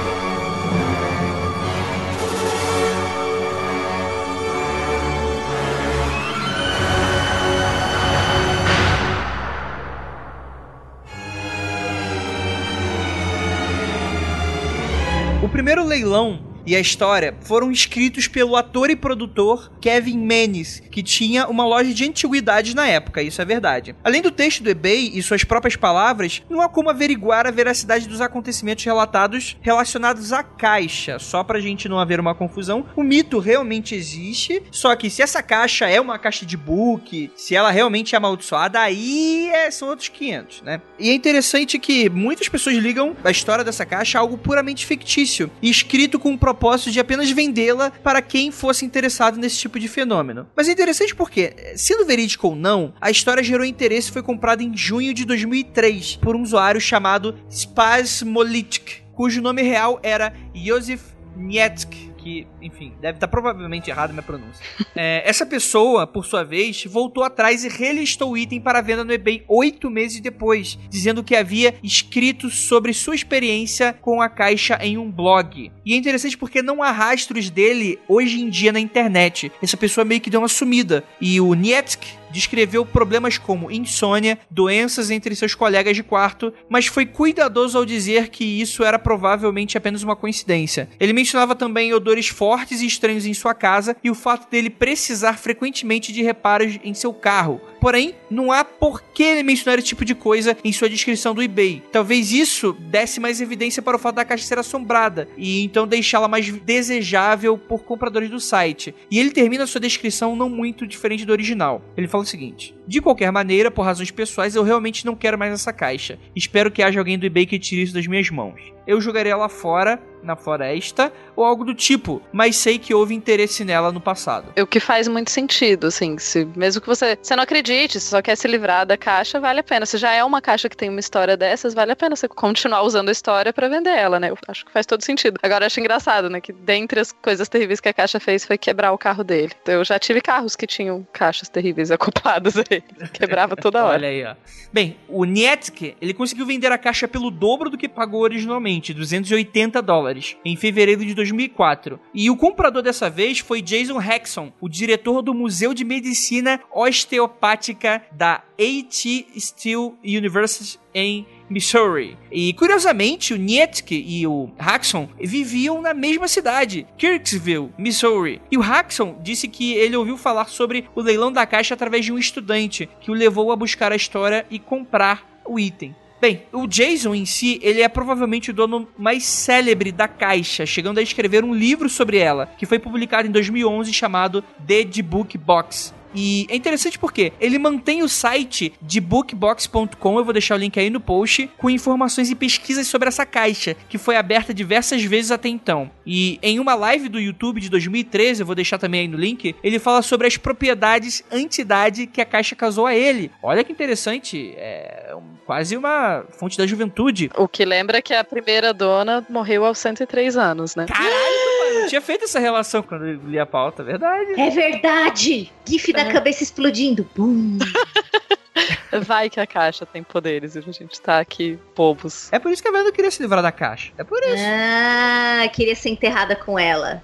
[15.49, 16.39] O primeiro leilão
[16.69, 21.95] e a história foram escritos pelo ator e produtor Kevin Menes, que tinha uma loja
[21.95, 23.97] de antiguidades na época, isso é verdade.
[24.05, 28.07] Além do texto do eBay e suas próprias palavras, não há como averiguar a veracidade
[28.07, 31.19] dos acontecimentos relatados relacionados à caixa.
[31.19, 35.43] Só pra gente não haver uma confusão, o mito realmente existe, só que se essa
[35.43, 40.11] caixa é uma caixa de book, se ela realmente é amaldiçoada, aí é, são outros
[40.11, 40.83] 500, né?
[40.99, 45.51] E é interessante que muitas pessoas ligam a história dessa caixa a algo puramente fictício
[45.63, 49.87] escrito com um propósito propósito de apenas vendê-la para quem fosse interessado nesse tipo de
[49.87, 50.49] fenômeno.
[50.57, 54.63] Mas é interessante porque, sendo verídico ou não, a história gerou interesse e foi comprada
[54.63, 61.03] em junho de 2003 por um usuário chamado Spasmolitic, cujo nome real era Josef
[61.37, 64.63] Nietzsche que, enfim, deve estar provavelmente errado minha pronúncia.
[64.95, 69.13] É, essa pessoa, por sua vez, voltou atrás e relistou o item para venda no
[69.13, 74.99] eBay oito meses depois, dizendo que havia escrito sobre sua experiência com a caixa em
[74.99, 75.73] um blog.
[75.87, 79.51] E é interessante porque não há rastros dele hoje em dia na internet.
[79.63, 81.05] Essa pessoa meio que deu uma sumida.
[81.21, 87.07] E o Nietzsche descreveu problemas como insônia, doenças entre seus colegas de quarto, mas foi
[87.07, 90.89] cuidadoso ao dizer que isso era provavelmente apenas uma coincidência.
[90.99, 95.35] Ele mencionava também odores fortes e estranhos em sua casa e o fato dele precisar
[95.35, 97.61] frequentemente de reparos em seu carro.
[97.81, 101.43] Porém, não há por que ele mencionar esse tipo de coisa em sua descrição do
[101.43, 101.83] eBay.
[101.93, 106.29] Talvez isso desse mais evidência para o fato da caixa ser assombrada e então deixá-la
[106.29, 108.95] mais desejável por compradores do site.
[109.11, 111.83] E ele termina sua descrição não muito diferente do original.
[111.97, 115.53] Ele fala o seguinte: De qualquer maneira, por razões pessoais, eu realmente não quero mais
[115.53, 116.19] essa caixa.
[116.35, 118.78] Espero que haja alguém do eBay que tire isso das minhas mãos.
[118.89, 123.65] Eu jogaria ela fora na floresta ou algo do tipo, mas sei que houve interesse
[123.65, 124.53] nela no passado.
[124.61, 128.23] O que faz muito sentido, assim, se, mesmo que você, você não acredite, se só
[128.23, 129.87] quer se livrar da caixa, vale a pena.
[129.87, 132.83] Se já é uma caixa que tem uma história dessas, vale a pena você continuar
[132.83, 134.31] usando a história para vender ela, né?
[134.31, 135.39] Eu acho que faz todo sentido.
[135.43, 138.57] Agora eu acho engraçado, né, que dentre as coisas terríveis que a caixa fez foi
[138.57, 139.53] quebrar o carro dele.
[139.63, 142.85] Então, eu já tive carros que tinham caixas terríveis acopladas a ele.
[143.13, 143.95] Quebrava toda hora.
[143.95, 144.35] Olha aí, ó.
[144.73, 149.81] Bem, o Nietzsche, ele conseguiu vender a caixa pelo dobro do que pagou originalmente, 280
[149.83, 151.99] dólares, em fevereiro de 2004.
[152.15, 158.03] E o comprador dessa vez foi Jason Hexon, o diretor do Museu de Medicina Osteopática
[158.13, 159.27] da A.T.
[159.39, 162.19] Steele University em Missouri.
[162.31, 168.43] E curiosamente, o Nietzsche e o Haxon viviam na mesma cidade, Kirksville, Missouri.
[168.51, 172.13] E o Haxon disse que ele ouviu falar sobre o leilão da caixa através de
[172.13, 175.95] um estudante que o levou a buscar a história e comprar o item.
[176.21, 180.99] Bem, o Jason em si, ele é provavelmente o dono mais célebre da caixa, chegando
[180.99, 185.95] a escrever um livro sobre ela, que foi publicado em 2011 chamado The Book Box.
[186.15, 190.79] E é interessante porque ele mantém o site de bookbox.com, eu vou deixar o link
[190.79, 195.31] aí no post, com informações e pesquisas sobre essa caixa, que foi aberta diversas vezes
[195.31, 195.91] até então.
[196.07, 199.55] E em uma live do YouTube de 2013, eu vou deixar também aí no link,
[199.63, 203.31] ele fala sobre as propriedades anti-idade que a caixa causou a ele.
[203.43, 205.15] Olha que interessante, é
[205.47, 207.31] quase uma fonte da juventude.
[207.37, 210.85] O que lembra que a primeira dona morreu aos 103 anos, né?
[210.87, 214.41] Caralho, não tinha feito essa relação quando eu li a pauta, é verdade.
[214.41, 215.53] É verdade!
[215.65, 217.09] GIF da cabeça explodindo.
[217.15, 217.59] Bum.
[219.03, 222.33] Vai que a caixa tem poderes e a gente tá aqui bobos.
[222.33, 223.93] É por isso que a Wanda queria se livrar da caixa.
[223.97, 224.45] É por isso.
[224.47, 227.03] Ah, queria ser enterrada com ela.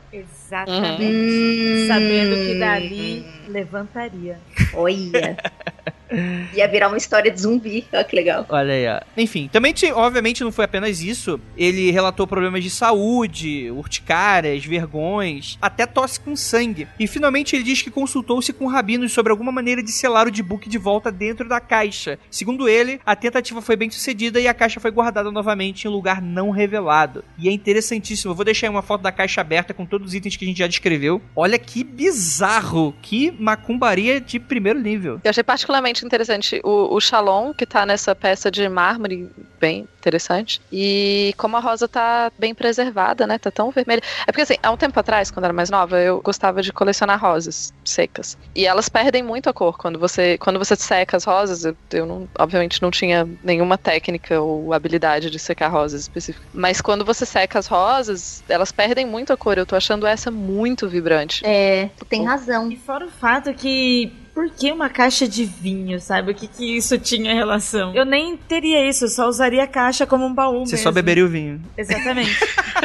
[0.55, 1.05] Exatamente.
[1.05, 1.87] Hum.
[1.89, 4.39] Sabendo que dali levantaria.
[4.73, 5.37] Olha.
[6.55, 7.85] Ia virar uma história de zumbi.
[7.93, 8.47] Olha que legal.
[8.49, 9.01] Olha aí, ó.
[9.17, 11.41] Enfim, também, obviamente, não foi apenas isso.
[11.57, 16.87] Ele relatou problemas de saúde, urticárias, vergões, até tosse com sangue.
[16.99, 20.69] E finalmente ele diz que consultou-se com rabinos sobre alguma maneira de selar o D-Book
[20.69, 22.19] de volta dentro da caixa.
[22.31, 26.23] Segundo ele, a tentativa foi bem sucedida e a caixa foi guardada novamente em lugar
[26.23, 27.25] não revelado.
[27.39, 28.33] E é interessantíssimo.
[28.33, 30.49] Eu vou deixar aí uma foto da caixa aberta com todos os itens que a
[30.49, 31.21] gente já descreveu.
[31.35, 35.21] Olha que bizarro, que macumbaria de primeiro nível.
[35.25, 39.31] Eu achei particularmente interessante o, o Shalom, que tá nessa peça de mármore,
[39.61, 40.61] bem interessante.
[40.71, 43.39] E como a rosa tá bem preservada, né?
[43.39, 44.03] Tá tão vermelha.
[44.27, 46.73] É porque assim, há um tempo atrás, quando eu era mais nova, eu gostava de
[46.73, 48.37] colecionar rosas secas.
[48.55, 49.79] E elas perdem muito a cor.
[49.79, 54.39] Quando você, quando você seca as rosas, eu, eu não, obviamente não tinha nenhuma técnica
[54.41, 56.47] ou habilidade de secar rosas específicas.
[56.53, 59.57] Mas quando você seca as rosas, elas perdem muito a cor.
[59.57, 61.41] Eu tô achando essa muito vibrante.
[61.45, 62.71] É, tu tem razão.
[62.71, 64.13] E fora o fato que.
[64.35, 66.33] Por que uma caixa de vinho, sabe?
[66.33, 67.95] O que, que isso tinha relação?
[67.95, 70.83] Eu nem teria isso, eu só usaria a caixa como um baú Você mesmo.
[70.83, 71.63] só beberia o vinho.
[71.79, 72.37] Exatamente.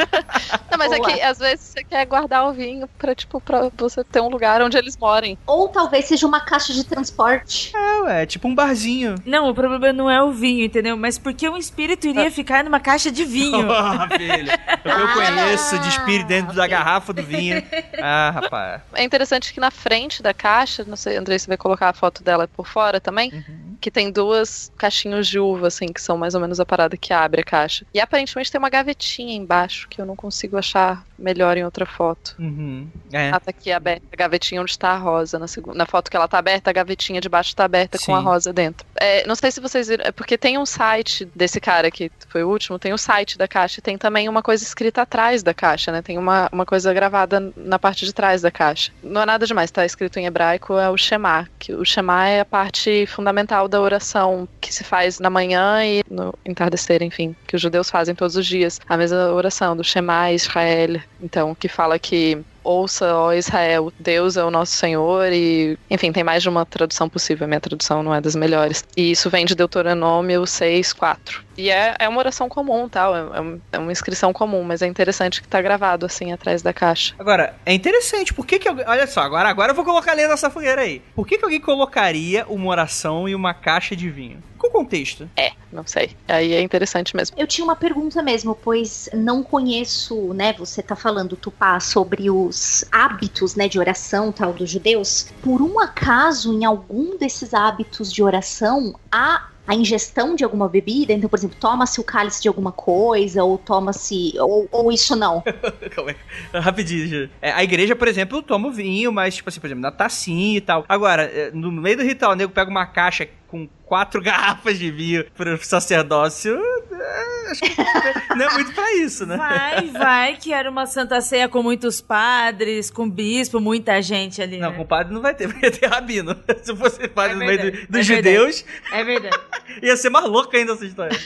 [0.70, 1.10] Não, mas Boa.
[1.10, 4.28] é que às vezes você quer guardar o vinho pra, tipo, pra você ter um
[4.28, 5.36] lugar onde eles morem.
[5.44, 7.72] Ou talvez seja uma caixa de transporte.
[7.76, 9.14] É, ué, tipo um barzinho.
[9.24, 10.96] Não, o problema não é o vinho, entendeu?
[10.96, 13.68] Mas por que um espírito iria ficar numa caixa de vinho?
[13.70, 14.50] Ah, filho.
[14.84, 15.12] Eu, Ah.
[15.14, 17.62] conheço de espírito dentro da garrafa do vinho.
[18.00, 18.82] Ah, rapaz.
[18.94, 22.22] É interessante que na frente da caixa, não sei, Andrei, você vai colocar a foto
[22.22, 23.44] dela por fora também,
[23.80, 27.12] que tem duas caixinhos de uva, assim, que são mais ou menos a parada que
[27.12, 27.84] abre a caixa.
[27.94, 32.34] E aparentemente tem uma gavetinha embaixo, que eu não consigo achar melhor em outra foto.
[32.38, 32.88] Uhum.
[33.12, 33.28] É.
[33.28, 35.38] Ela tá aqui aberta, a gavetinha onde tá a rosa.
[35.38, 38.14] Na, segunda, na foto que ela tá aberta, a gavetinha de baixo tá aberta com
[38.14, 38.24] a Sim.
[38.24, 38.86] rosa dentro.
[38.96, 42.42] É, não sei se vocês viram, é porque tem um site desse cara que foi
[42.42, 45.52] o último, tem o site da caixa e tem também uma coisa escrita atrás da
[45.52, 46.02] caixa, né?
[46.02, 48.92] Tem uma, uma coisa gravada na parte de trás da caixa.
[49.02, 51.48] Não é nada demais, tá escrito em hebraico, é o Shema.
[51.58, 56.02] Que o Shema é a parte fundamental da oração que se faz na manhã e
[56.10, 58.80] no entardecer, enfim, que os judeus fazem todos os dias.
[58.88, 64.44] A mesma oração do Shema Israel, então, que fala que ouça, ó Israel, Deus é
[64.44, 68.14] o nosso Senhor e, enfim, tem mais de uma tradução possível, a minha tradução não
[68.14, 68.84] é das melhores.
[68.96, 71.42] E isso vem de Deuteronômio 6, 4.
[71.56, 74.80] E é, é uma oração comum, tal, é, é um- é uma inscrição comum, mas
[74.82, 77.14] é interessante que tá gravado assim atrás da caixa.
[77.18, 78.84] Agora, é interessante, por que que alguém...
[78.88, 81.02] Olha só, agora, agora eu vou colocar lenha nessa fogueira aí.
[81.14, 84.42] Por que que alguém colocaria uma oração e uma caixa de vinho?
[84.56, 85.28] Qual o contexto?
[85.36, 86.10] É, não sei.
[86.28, 87.34] Aí é interessante mesmo.
[87.38, 90.52] Eu tinha uma pergunta mesmo, pois não conheço, né?
[90.58, 95.28] Você tá falando, Tupá, sobre os hábitos, né, de oração tal dos judeus.
[95.42, 101.12] Por um acaso, em algum desses hábitos de oração, há a ingestão de alguma bebida?
[101.12, 104.32] Então, por exemplo, toma-se o cálice de alguma coisa, ou toma-se.
[104.38, 105.42] Ou, ou isso não.
[105.94, 106.60] Calma aí.
[106.60, 107.30] Rapidinho.
[107.40, 110.58] É, a igreja, por exemplo, toma o vinho, mas, tipo assim, por exemplo, na tacinha
[110.58, 110.84] e tal.
[110.88, 114.90] Agora, é, no meio do ritual, o nego pega uma caixa com quatro garrafas de
[114.90, 116.58] vinho pro sacerdócio.
[116.92, 119.36] é, acho que não é muito pra isso, né?
[119.36, 124.58] Vai, vai, que era uma santa ceia com muitos padres, com bispo, muita gente ali.
[124.58, 124.76] Não, né?
[124.76, 126.36] com padre não vai ter, vai ter rabino.
[126.62, 129.38] Se fosse padre É no meio do- dos é judeus, É verdade.
[129.82, 131.18] ia ser mais louco ainda essa história.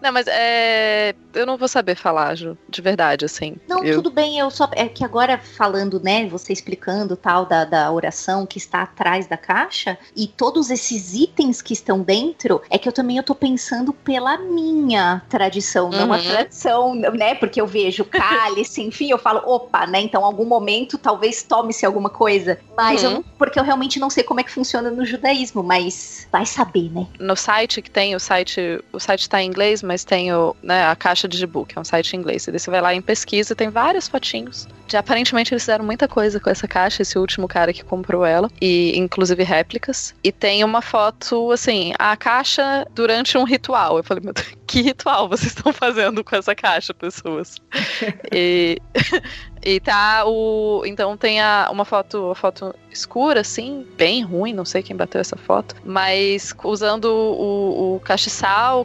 [0.00, 1.14] Não, mas é.
[1.34, 3.56] Eu não vou saber falar, Ju, de verdade, assim.
[3.68, 3.96] Não, eu...
[3.96, 4.68] tudo bem, eu só.
[4.72, 9.36] É que agora falando, né, você explicando tal da, da oração que está atrás da
[9.36, 13.92] caixa e todos esses itens que estão dentro, é que eu também eu tô pensando
[13.92, 16.22] pela minha tradição, não a Uhum.
[16.24, 17.34] tradição, né?
[17.34, 20.00] Porque eu vejo cálice, enfim, eu falo, opa, né?
[20.00, 22.58] Então, em algum momento, talvez tome-se alguma coisa.
[22.76, 23.16] Mas eu Uhum.
[23.16, 26.90] não- porque eu realmente não sei como é que funciona no judaísmo, mas vai saber,
[26.90, 27.06] né?
[27.18, 30.86] no site que tem, o site, o site tá em inglês, mas tem o, né,
[30.86, 32.46] a caixa de book, é um site em inglês.
[32.46, 34.68] E daí você vai lá em pesquisa, tem várias fotinhos.
[34.86, 38.48] De, aparentemente eles fizeram muita coisa com essa caixa, esse último cara que comprou ela,
[38.60, 40.14] e inclusive réplicas.
[40.22, 43.96] E tem uma foto, assim, a caixa durante um ritual.
[43.98, 47.56] Eu falei, meu Deus, que ritual vocês estão fazendo com essa caixa, pessoas?
[48.32, 48.78] e
[49.66, 50.84] E tá o.
[50.86, 55.20] Então tem a, uma foto, uma foto escura, assim, bem ruim, não sei quem bateu
[55.20, 55.74] essa foto.
[55.84, 58.00] Mas usando o, o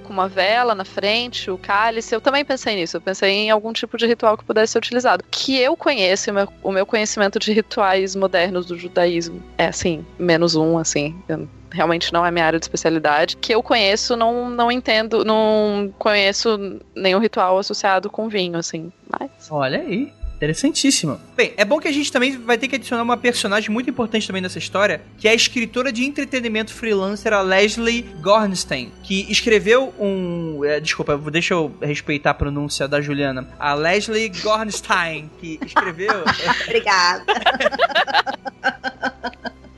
[0.04, 2.14] com uma vela na frente, o cálice.
[2.14, 2.98] Eu também pensei nisso.
[2.98, 5.24] Eu pensei em algum tipo de ritual que pudesse ser utilizado.
[5.30, 10.06] Que eu conheço, o meu, o meu conhecimento de rituais modernos do judaísmo é assim,
[10.20, 11.16] menos um, assim.
[11.28, 13.38] Eu realmente não é minha área de especialidade.
[13.38, 18.92] Que eu conheço, não, não entendo, não conheço nenhum ritual associado com vinho, assim.
[19.10, 19.32] Mas.
[19.50, 20.14] Olha aí.
[20.42, 21.22] Interessantíssimo.
[21.38, 24.26] Bem, é bom que a gente também vai ter que adicionar uma personagem muito importante
[24.26, 29.94] também nessa história, que é a escritora de entretenimento freelancer, a Leslie Gornstein, que escreveu
[30.00, 30.66] um.
[30.66, 33.48] é, desculpa, deixa eu respeitar a pronúncia da Juliana.
[33.60, 36.24] A Leslie Gornstein, que escreveu.
[36.66, 37.24] Obrigada.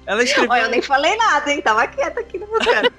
[0.07, 0.49] ela escreveu.
[0.49, 1.61] Olha, eu nem falei nada, hein?
[1.61, 2.89] Tava quieta aqui no cara.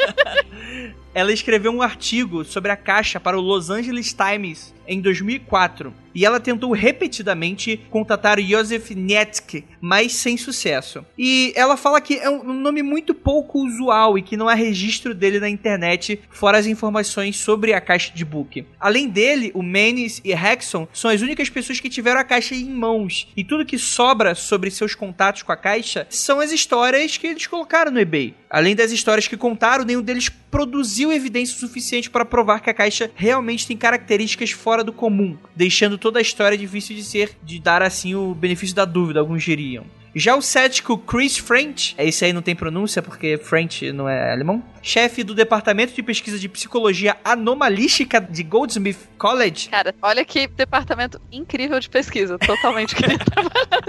[1.14, 6.24] Ela escreveu um artigo sobre a caixa para o Los Angeles Times em 2004 e
[6.24, 11.04] ela tentou repetidamente contatar Josef Nietzsche, mas sem sucesso.
[11.18, 15.14] E ela fala que é um nome muito pouco usual e que não há registro
[15.14, 18.64] dele na internet, fora as informações sobre a caixa de book.
[18.78, 22.70] Além dele, o Manis e Hexon são as únicas pessoas que tiveram a caixa em
[22.70, 27.26] mãos, e tudo que sobra sobre seus contatos com a caixa são as histórias que
[27.26, 28.34] eles colocaram no eBay.
[28.48, 33.10] Além das histórias que contaram, nenhum deles produziu evidência suficiente para provar que a caixa
[33.16, 37.82] realmente tem características fora do comum, deixando toda a história difícil de ser, de dar
[37.82, 39.84] assim o benefício da dúvida, alguns diriam.
[40.16, 44.62] Já o cético Chris French, esse aí não tem pronúncia porque French não é alemão,
[44.80, 49.70] chefe do Departamento de Pesquisa de Psicologia Anomalística de Goldsmith College.
[49.70, 52.38] Cara, olha que departamento incrível de pesquisa.
[52.38, 53.84] Totalmente queria trabalhar.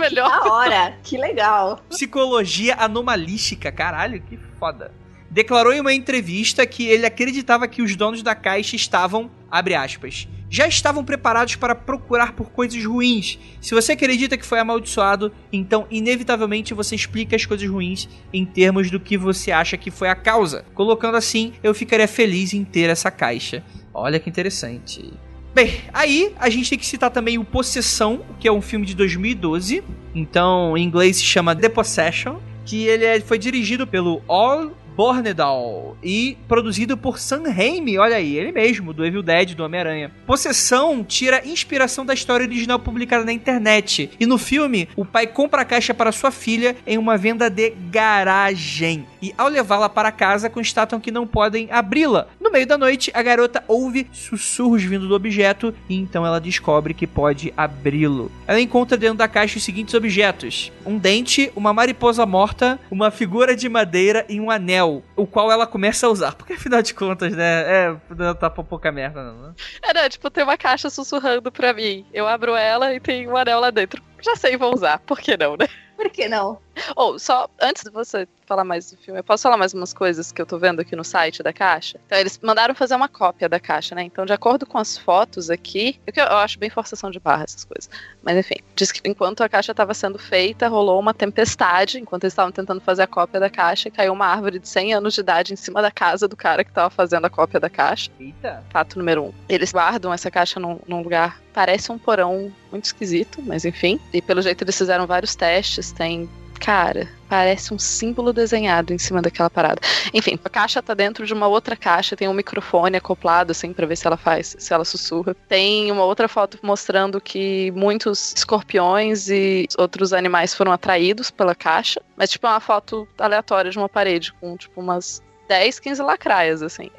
[0.00, 0.28] Melhor.
[0.28, 1.80] Da hora, que legal.
[1.88, 4.92] Psicologia Anomalística, caralho, que foda.
[5.30, 10.26] Declarou em uma entrevista que ele acreditava que os donos da caixa estavam, abre aspas,
[10.50, 13.38] já estavam preparados para procurar por coisas ruins.
[13.60, 18.90] Se você acredita que foi amaldiçoado, então inevitavelmente você explica as coisas ruins em termos
[18.90, 20.64] do que você acha que foi a causa.
[20.74, 23.62] Colocando assim, eu ficaria feliz em ter essa caixa.
[23.94, 25.12] Olha que interessante.
[25.54, 28.94] Bem, aí a gente tem que citar também o Possessão, que é um filme de
[28.94, 29.82] 2012.
[30.14, 34.70] Então, em inglês se chama The Possession, que ele é- foi dirigido pelo All
[35.00, 40.12] Bornedal e produzido por Sam Raimi, olha aí, ele mesmo, do Evil Dead, do Homem-Aranha.
[40.26, 44.10] Possessão tira inspiração da história original publicada na internet.
[44.20, 47.70] E no filme, o pai compra a caixa para sua filha em uma venda de
[47.90, 49.06] garagem.
[49.22, 52.28] E ao levá-la para casa, constatam que não podem abri-la.
[52.38, 56.94] No meio da noite, a garota ouve sussurros vindo do objeto e então ela descobre
[56.94, 58.30] que pode abri-lo.
[58.46, 63.54] Ela encontra dentro da caixa os seguintes objetos: um dente, uma mariposa morta, uma figura
[63.54, 66.34] de madeira e um anel, o qual ela começa a usar.
[66.34, 67.62] Porque afinal de contas, né?
[67.66, 69.48] É, não tá pra pouca merda, não.
[69.48, 69.54] né?
[69.82, 72.06] Era, tipo, tem uma caixa sussurrando pra mim.
[72.12, 74.02] Eu abro ela e tem um anel lá dentro.
[74.20, 74.98] Já sei, vou usar.
[75.00, 75.66] Por que não, né?
[75.96, 76.58] Por que não?
[76.96, 80.32] Ou, só antes de você falar mais do filme, eu posso falar mais umas coisas
[80.32, 82.00] que eu tô vendo aqui no site da caixa?
[82.04, 84.02] Então, eles mandaram fazer uma cópia da caixa, né?
[84.02, 87.64] Então, de acordo com as fotos aqui, eu, eu acho bem forçação de barra essas
[87.64, 87.88] coisas.
[88.20, 92.32] Mas enfim, diz que enquanto a caixa estava sendo feita, rolou uma tempestade, enquanto eles
[92.32, 95.20] estavam tentando fazer a cópia da caixa, e caiu uma árvore de 100 anos de
[95.20, 98.10] idade em cima da casa do cara que tava fazendo a cópia da caixa.
[98.18, 98.64] Eita.
[98.70, 99.32] Fato número um.
[99.48, 104.00] Eles guardam essa caixa num, num lugar, parece um porão muito esquisito, mas enfim.
[104.12, 106.28] E pelo jeito eles fizeram vários testes, tem.
[106.60, 109.80] Cara, parece um símbolo desenhado em cima daquela parada.
[110.12, 113.86] Enfim, a caixa tá dentro de uma outra caixa, tem um microfone acoplado, assim, pra
[113.86, 115.34] ver se ela faz, se ela sussurra.
[115.48, 122.00] Tem uma outra foto mostrando que muitos escorpiões e outros animais foram atraídos pela caixa.
[122.16, 126.62] Mas, tipo, é uma foto aleatória de uma parede, com, tipo, umas 10, 15 lacraias,
[126.62, 126.90] assim.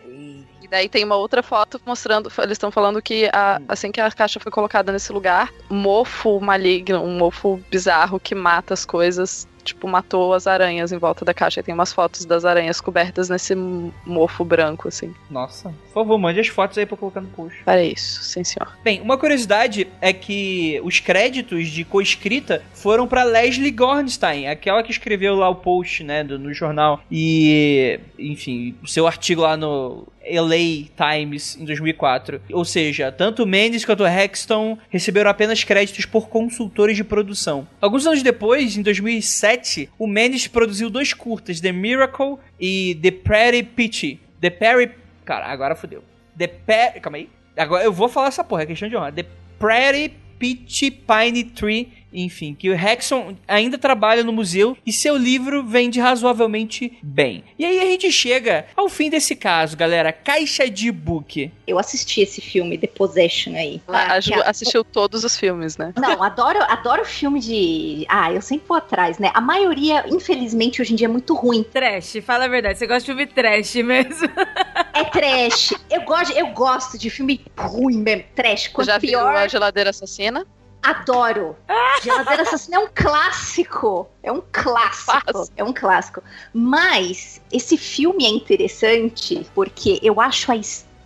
[0.61, 4.11] E daí tem uma outra foto mostrando, eles estão falando que a- assim que a
[4.11, 9.47] caixa foi colocada nesse lugar, um mofo maligno, um mofo bizarro que mata as coisas,
[9.61, 11.59] tipo, matou as aranhas em volta da caixa.
[11.59, 15.13] E tem umas fotos das aranhas cobertas nesse mofo branco, assim.
[15.29, 15.69] Nossa.
[15.93, 17.63] Por favor, mande as fotos aí pra colocar no post.
[17.63, 18.75] Para isso, sim senhor.
[18.83, 24.91] Bem, uma curiosidade é que os créditos de coescrita foram pra Leslie Gornstein, aquela que
[24.91, 27.01] escreveu lá o post, né, do- no jornal.
[27.11, 32.41] E, enfim, o seu artigo lá no LA Times em 2004.
[32.51, 37.67] Ou seja, tanto Mendes quanto Hexton receberam apenas créditos por consultores de produção.
[37.79, 43.63] Alguns anos depois, em 2007, o Mendes produziu dois curtas, The Miracle e The Pretty
[43.63, 44.19] Peachy.
[44.39, 44.91] The Perry...
[45.25, 46.03] Cara, agora fodeu.
[46.37, 46.99] The Pe...
[46.99, 47.29] Calma aí.
[47.57, 49.11] Agora eu vou falar essa porra, é questão de honra.
[49.11, 49.25] The
[49.59, 55.63] Pretty Peachy Pine Tree, enfim, que o Hexon ainda trabalha no museu e seu livro
[55.63, 57.43] vende razoavelmente bem.
[57.57, 60.11] E aí a gente chega ao fim desse caso, galera.
[60.11, 61.51] Caixa de book.
[61.67, 63.81] Eu assisti esse filme, The Possession aí.
[63.87, 65.93] A, a Ju Que a- assistiu todos os filmes, né?
[65.97, 68.05] Não, adoro, adoro filme de.
[68.09, 69.31] Ah, eu sempre vou atrás, né?
[69.33, 71.63] A maioria, infelizmente, hoje em dia é muito ruim.
[71.63, 72.77] Trash, fala a verdade.
[72.77, 74.29] Você gosta de filme trash mesmo.
[74.93, 75.73] É trash.
[75.89, 78.23] eu, gosto, eu gosto de filme ruim mesmo.
[78.35, 78.67] Trash.
[78.67, 80.45] Quanto já viu pior, a geladeira assassina?
[80.81, 81.55] Adoro.
[82.01, 84.07] Geladeira Assassina é um clássico.
[84.23, 85.49] É um clássico.
[85.55, 86.23] É um clássico.
[86.53, 90.55] Mas esse filme é interessante porque eu acho a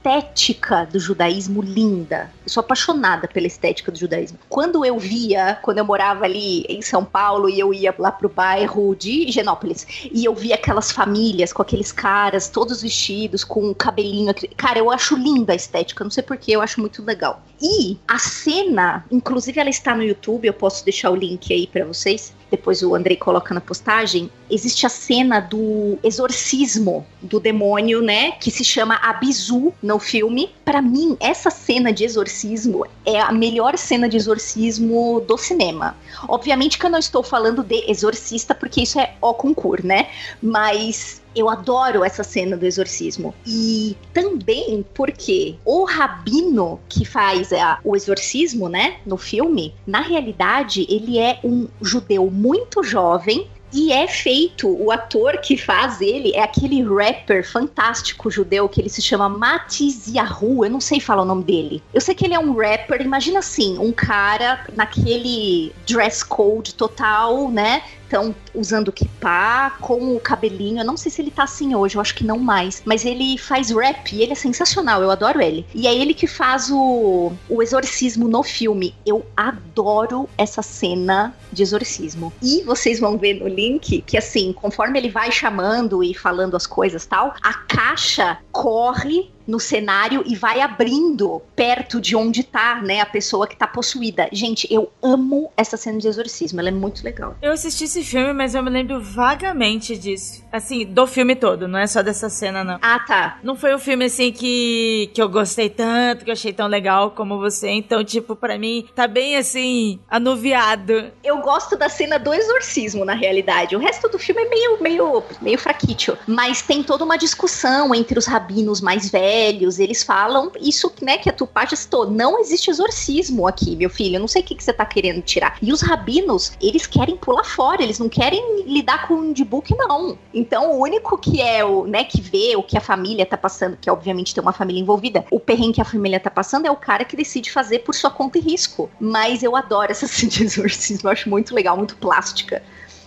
[0.06, 2.32] estética do judaísmo linda.
[2.46, 4.38] Eu sou apaixonada pela estética do judaísmo.
[4.48, 8.30] Quando eu via, quando eu morava ali em São Paulo e eu ia lá pro
[8.30, 13.76] bairro de Genópolis, e eu via aquelas famílias com aqueles caras todos vestidos, com o
[13.76, 14.32] cabelinho.
[14.56, 17.42] Cara, eu acho linda a estética, não sei porquê, eu acho muito legal.
[17.60, 21.84] E a cena, inclusive ela está no YouTube, eu posso deixar o link aí para
[21.84, 28.32] vocês depois o Andrei coloca na postagem, existe a cena do exorcismo do demônio, né,
[28.32, 30.52] que se chama Abizu no filme.
[30.66, 35.96] Para mim, essa cena de exorcismo é a melhor cena de exorcismo do cinema.
[36.28, 40.10] Obviamente que eu não estou falando de exorcista, porque isso é o concurso, né?
[40.42, 43.34] Mas eu adoro essa cena do exorcismo.
[43.46, 50.86] E também porque o rabino que faz a, o exorcismo, né, no filme, na realidade,
[50.90, 56.42] ele é um judeu muito jovem e é feito, o ator que faz ele é
[56.42, 60.64] aquele rapper fantástico judeu que ele se chama Matiz Yahu.
[60.64, 61.84] Eu não sei falar o nome dele.
[61.94, 63.02] Eu sei que ele é um rapper.
[63.02, 67.84] Imagina assim, um cara naquele dress code total, né?
[68.08, 70.80] Então, usando kippah, com o cabelinho.
[70.80, 72.82] Eu não sei se ele tá assim hoje, eu acho que não mais.
[72.86, 75.66] Mas ele faz rap e ele é sensacional, eu adoro ele.
[75.74, 78.96] E é ele que faz o, o exorcismo no filme.
[79.06, 82.32] Eu adoro essa cena de exorcismo.
[82.42, 86.68] E vocês vão ver no link que, assim, conforme ele vai chamando e falando as
[86.68, 93.02] coisas tal, a caixa corre no cenário e vai abrindo perto de onde tá, né,
[93.02, 94.28] a pessoa que tá possuída.
[94.32, 97.36] Gente, eu amo essa cena de exorcismo, ela é muito legal.
[97.42, 100.44] Eu assisti esse filme, mas eu me lembro vagamente disso.
[100.52, 102.80] Assim, do filme todo, não é só dessa cena, não.
[102.82, 103.40] Ah, tá.
[103.44, 107.12] Não foi um filme, assim, que, que eu gostei tanto, que eu achei tão legal
[107.12, 107.70] como você.
[107.70, 111.12] Então, tipo, para mim, tá bem, assim, anuviado.
[111.24, 113.76] Eu gosto da cena do exorcismo, na realidade.
[113.76, 116.18] O resto do filme é meio, meio, meio fraquício.
[116.28, 119.35] Mas tem toda uma discussão entre os rabinos mais velhos.
[119.36, 122.10] Eles falam isso, né, que a Tupá já citou.
[122.10, 124.16] Não existe exorcismo aqui, meu filho.
[124.16, 125.58] Eu não sei o que, que você tá querendo tirar.
[125.62, 127.84] E os rabinos, eles querem pular fora.
[127.84, 130.18] Eles não querem lidar com o book, não.
[130.34, 133.78] Então, o único que é o, né, que vê o que a família tá passando,
[133.78, 136.76] que obviamente tem uma família envolvida, o perrengue que a família tá passando é o
[136.76, 138.90] cara que decide fazer por sua conta e risco.
[139.00, 142.64] Mas eu adoro essa cena de exorcismo, eu acho muito legal, muito plástica.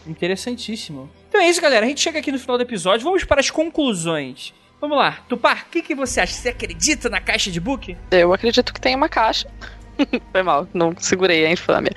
[0.06, 1.08] Interessantíssimo.
[1.28, 1.84] Então é isso, galera.
[1.84, 3.04] A gente chega aqui no final do episódio.
[3.04, 4.54] Vamos para as conclusões.
[4.80, 5.18] Vamos lá.
[5.28, 6.32] Tupar, o que, que você acha?
[6.32, 7.96] Você acredita na caixa de book?
[8.10, 9.48] Eu acredito que tem uma caixa.
[10.32, 11.92] Foi mal, não segurei a infâmia.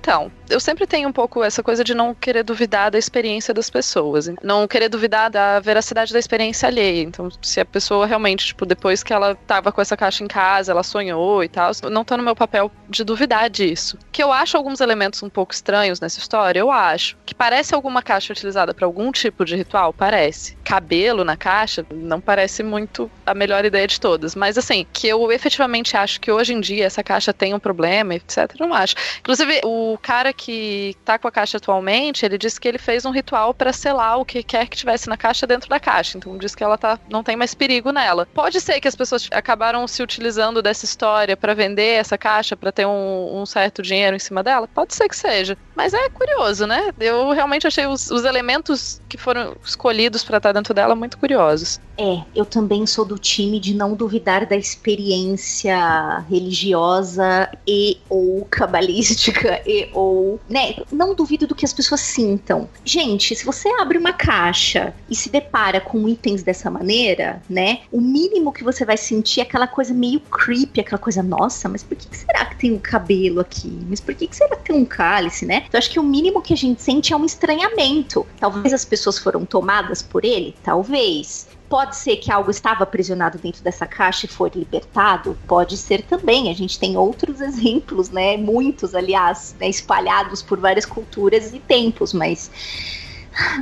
[0.00, 3.68] Então, eu sempre tenho um pouco essa coisa de não querer duvidar da experiência das
[3.68, 4.30] pessoas.
[4.42, 7.02] Não querer duvidar da veracidade da experiência alheia.
[7.02, 10.72] Então, se a pessoa realmente, tipo, depois que ela tava com essa caixa em casa,
[10.72, 13.98] ela sonhou e tal, não tá no meu papel de duvidar disso.
[14.10, 17.18] Que eu acho alguns elementos um pouco estranhos nessa história, eu acho.
[17.26, 20.56] Que parece alguma caixa utilizada para algum tipo de ritual, parece.
[20.64, 24.34] Cabelo na caixa não parece muito a melhor ideia de todas.
[24.34, 28.14] Mas assim, que eu efetivamente acho que hoje em dia essa caixa tem um problema,
[28.14, 28.94] etc, não acho.
[29.20, 33.04] Inclusive, o o cara que tá com a caixa atualmente, ele disse que ele fez
[33.04, 36.18] um ritual para selar o que quer que tivesse na caixa dentro da caixa.
[36.18, 38.26] Então diz que ela tá, não tem mais perigo nela.
[38.26, 42.72] Pode ser que as pessoas acabaram se utilizando dessa história para vender essa caixa, para
[42.72, 44.68] ter um, um, certo dinheiro em cima dela?
[44.68, 45.56] Pode ser que seja.
[45.74, 46.90] Mas é curioso, né?
[46.98, 51.80] Eu realmente achei os, os elementos que foram escolhidos para estar dentro dela muito curiosos.
[52.00, 59.60] É, eu também sou do time de não duvidar da experiência religiosa e ou cabalística
[59.66, 62.66] e ou, né, não duvido do que as pessoas sintam.
[62.86, 68.00] Gente, se você abre uma caixa e se depara com itens dessa maneira, né, o
[68.00, 71.98] mínimo que você vai sentir é aquela coisa meio creepy, aquela coisa, nossa, mas por
[71.98, 73.78] que, será que tem um cabelo aqui?
[73.90, 75.64] Mas por que, que será que tem um cálice, né?
[75.68, 78.26] Então acho que o mínimo que a gente sente é um estranhamento.
[78.38, 81.49] Talvez as pessoas foram tomadas por ele, talvez.
[81.70, 85.38] Pode ser que algo estava aprisionado dentro dessa caixa e foi libertado?
[85.46, 86.50] Pode ser também.
[86.50, 88.36] A gente tem outros exemplos, né?
[88.36, 89.68] Muitos, aliás, né?
[89.68, 92.50] espalhados por várias culturas e tempos, mas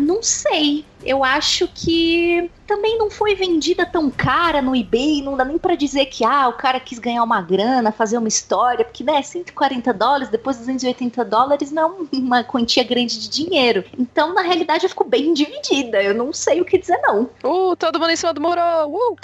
[0.00, 0.84] não sei.
[1.04, 5.22] Eu acho que também não foi vendida tão cara no eBay.
[5.22, 8.28] Não dá nem para dizer que ah, o cara quis ganhar uma grana, fazer uma
[8.28, 13.84] história, porque né, 140 dólares, depois 280 dólares não é uma quantia grande de dinheiro.
[13.98, 16.02] Então, na realidade, eu fico bem dividida.
[16.02, 17.30] Eu não sei o que dizer, não.
[17.44, 18.60] Uh, todo mundo em cima do muro!
[18.88, 19.16] Uh.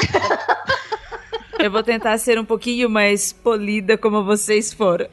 [1.59, 5.07] Eu vou tentar ser um pouquinho mais polida como vocês foram.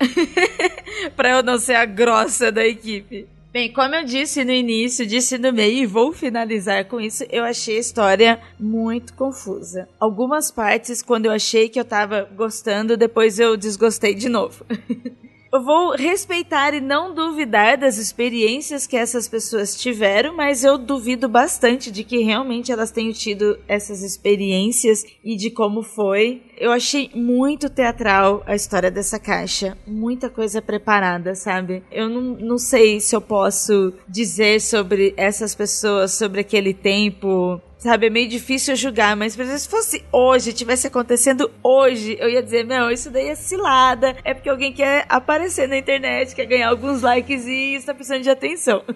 [1.16, 3.28] pra eu não ser a grossa da equipe.
[3.52, 7.44] Bem, como eu disse no início, disse no meio e vou finalizar com isso, eu
[7.44, 9.90] achei a história muito confusa.
[10.00, 14.66] Algumas partes, quando eu achei que eu tava gostando, depois eu desgostei de novo.
[15.54, 21.28] eu vou respeitar e não duvidar das experiências que essas pessoas tiveram, mas eu duvido
[21.28, 26.42] bastante de que realmente elas tenham tido essas experiências e de como foi.
[26.58, 29.78] Eu achei muito teatral a história dessa caixa.
[29.86, 31.84] Muita coisa preparada, sabe?
[31.92, 37.62] Eu não, não sei se eu posso dizer sobre essas pessoas, sobre aquele tempo.
[37.82, 42.64] Sabe, é meio difícil julgar, mas se fosse hoje, tivesse acontecendo hoje, eu ia dizer,
[42.64, 47.02] não, isso daí é cilada, é porque alguém quer aparecer na internet, quer ganhar alguns
[47.02, 48.84] likes e está precisando de atenção.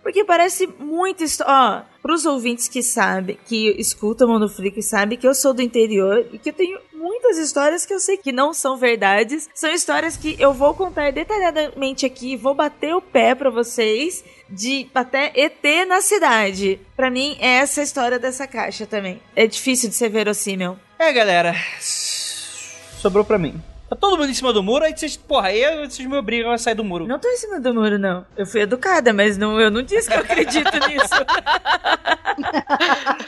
[0.00, 1.24] Porque parece muito.
[1.46, 5.62] Ó, pros ouvintes que sabem, que escutam o Mundo Freak, sabem que eu sou do
[5.62, 9.48] interior e que eu tenho muitas histórias que eu sei que não são verdades.
[9.54, 14.88] São histórias que eu vou contar detalhadamente aqui, vou bater o pé para vocês de
[14.94, 16.80] até ET na cidade.
[16.96, 19.20] Para mim, é essa a história dessa caixa também.
[19.36, 20.78] É difícil de ser verossímil.
[20.98, 21.54] É, galera.
[21.78, 23.62] Sobrou pra mim.
[23.88, 26.56] Tá todo mundo em cima do muro, aí vocês, porra, aí vocês me obrigam a
[26.56, 27.06] sair do muro.
[27.06, 28.24] Não tô em cima do muro, não.
[28.34, 31.14] Eu fui educada, mas não, eu não disse que eu acredito nisso.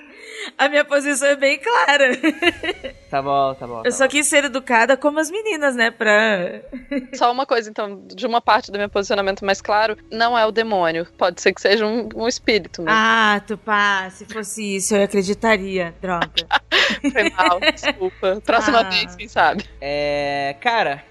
[0.59, 2.11] A minha posição é bem clara.
[3.09, 3.79] Tá bom, tá bom.
[3.79, 4.11] Eu tá só bom.
[4.11, 5.93] quis ser educada como as meninas, né?
[5.93, 6.61] Pra.
[7.15, 10.51] Só uma coisa, então, de uma parte do meu posicionamento mais claro, não é o
[10.51, 11.07] demônio.
[11.17, 12.99] Pode ser que seja um, um espírito mesmo.
[12.99, 15.95] Ah, Tupá, se fosse isso, eu acreditaria.
[16.03, 16.29] Droga.
[17.13, 18.43] Foi mal, desculpa.
[18.45, 18.91] Próxima Ah.
[18.91, 19.65] vez, quem sabe.
[19.81, 20.57] É.
[20.61, 21.05] Cara.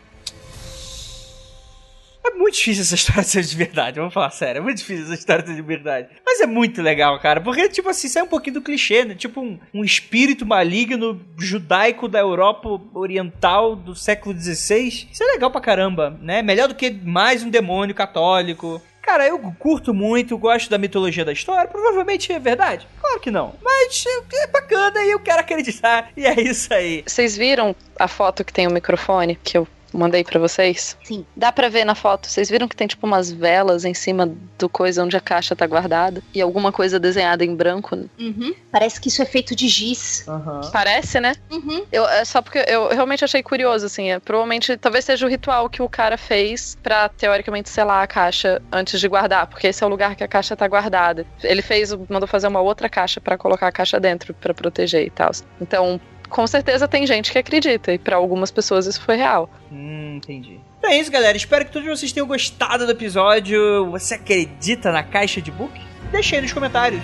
[2.25, 4.59] É muito difícil essa história ser de verdade, vamos falar sério.
[4.59, 6.09] É muito difícil essa história ser de verdade.
[6.25, 7.39] Mas é muito legal, cara.
[7.39, 9.15] Porque, tipo assim, sai um pouquinho do clichê, né?
[9.15, 14.87] Tipo um, um espírito maligno judaico da Europa Oriental do século XVI.
[15.11, 16.41] Isso é legal pra caramba, né?
[16.41, 18.81] Melhor do que mais um demônio católico.
[19.05, 21.67] Cara, eu curto muito, gosto da mitologia da história.
[21.67, 22.87] Provavelmente é verdade.
[22.99, 23.53] Claro que não.
[23.61, 26.09] Mas é é bacana e eu quero acreditar.
[26.17, 27.03] E é isso aí.
[27.05, 30.97] Vocês viram a foto que tem o microfone que eu mandei pra vocês?
[31.03, 31.25] Sim.
[31.35, 32.27] Dá pra ver na foto.
[32.27, 35.65] Vocês viram que tem tipo umas velas em cima do coisa onde a caixa tá
[35.65, 37.95] guardada e alguma coisa desenhada em branco?
[38.19, 38.53] Uhum.
[38.71, 40.25] Parece que isso é feito de giz.
[40.27, 40.61] Aham.
[40.71, 41.33] Parece, né?
[41.51, 41.85] Uhum.
[41.91, 44.11] Eu, é só porque eu realmente achei curioso, assim.
[44.11, 48.61] É, provavelmente, talvez seja o ritual que o cara fez pra, teoricamente, selar a caixa
[48.71, 51.25] antes de guardar, porque esse é o lugar que a caixa tá guardada.
[51.43, 55.09] Ele fez, mandou fazer uma outra caixa pra colocar a caixa dentro, pra proteger e
[55.09, 55.31] tal.
[55.61, 55.99] Então,
[56.35, 59.49] com certeza tem gente que acredita, e pra algumas pessoas isso foi real.
[59.71, 60.59] Hum, entendi.
[60.77, 61.37] Então é isso, galera.
[61.37, 63.89] Espero que todos vocês tenham gostado do episódio.
[63.91, 65.71] Você acredita na caixa de book?
[66.11, 67.03] Deixa aí nos comentários.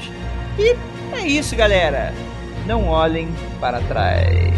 [0.59, 0.75] E
[1.15, 2.13] é isso, galera.
[2.67, 3.29] Não olhem
[3.61, 4.53] para trás.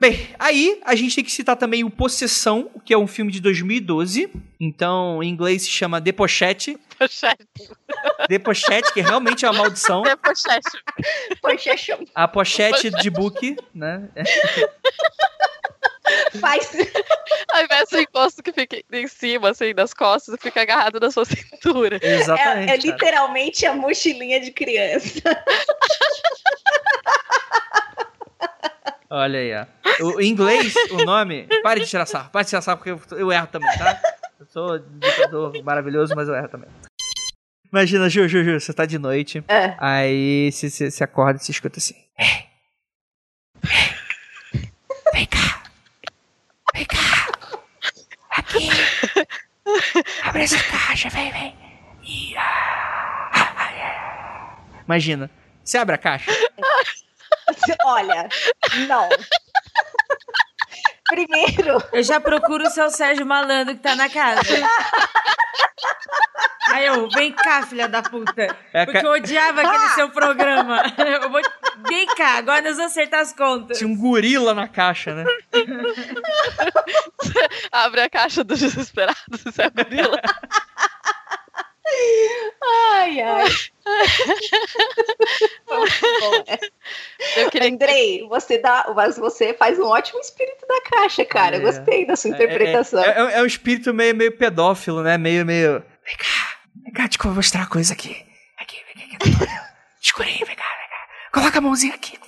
[0.00, 3.38] Bem, aí a gente tem que citar também o Possessão, que é um filme de
[3.38, 4.32] 2012.
[4.58, 6.78] Então, em inglês se chama The Pochette.
[6.98, 7.46] Pochete.
[8.26, 10.02] The Pochette, que realmente é uma maldição.
[10.22, 10.70] pochete.
[11.42, 12.04] Poxa, chama.
[12.14, 14.08] A pochete de book, né?
[16.40, 16.72] Faz.
[17.52, 21.26] Ao invés do encosto que fica em cima, assim, das costas, fica agarrado na sua
[21.26, 21.98] cintura.
[22.02, 22.70] Exatamente.
[22.70, 25.20] É, é literalmente a mochilinha de criança.
[29.10, 29.66] Olha aí, ó.
[30.04, 31.48] O, em inglês, o nome.
[31.62, 32.30] Pare de tirar sarro.
[32.30, 34.00] Pare de tirar sarro porque eu, eu erro também, tá?
[34.38, 36.68] Eu sou ditador maravilhoso, mas eu erro também.
[37.72, 39.44] Imagina, Ju, Ju, Ju, você tá de noite.
[39.48, 39.74] É.
[39.78, 41.94] Aí você, você, você acorda e você escuta assim.
[42.18, 42.48] Ei!
[45.12, 45.62] Vem cá!
[46.74, 47.28] Vem cá!
[48.30, 48.68] Aqui!
[50.22, 51.56] Abre essa caixa, vem, vem!
[52.36, 54.82] Ah, ah, ah.
[54.84, 55.30] Imagina,
[55.64, 56.30] você abre a caixa.
[57.84, 58.28] Olha,
[58.88, 59.08] não.
[61.06, 64.40] Primeiro, Eu já procuro o seu Sérgio Malandro que tá na casa.
[66.72, 68.56] Aí eu, vem cá, filha da puta.
[68.72, 70.82] É Porque ca- eu odiava aquele seu programa.
[70.98, 71.40] Eu vou...
[71.88, 73.78] Vem cá, agora nós vamos acertar as contas.
[73.78, 75.24] Tinha um gorila na caixa, né?
[77.72, 80.20] Abre a caixa dos desesperados, você é o gorila.
[82.62, 83.48] ai, ai.
[86.46, 86.58] Né?
[87.36, 91.56] Eu queria Andrei, você dá, mas você faz um ótimo espírito da caixa, cara.
[91.56, 91.64] Eu É.
[91.64, 93.02] gostei da sua interpretação.
[93.02, 95.16] É, é- é- é um espírito meio, meio pedófilo, né?
[95.18, 95.80] Meio, meio.
[96.04, 98.26] Vem cá, vem cá, deixa eu mostrar uma coisa aqui.
[98.58, 99.30] Aqui, vem cá, aqui.
[100.00, 101.08] Escurinho, vem cá, vem cá.
[101.32, 102.18] Coloca a mãozinha aqui.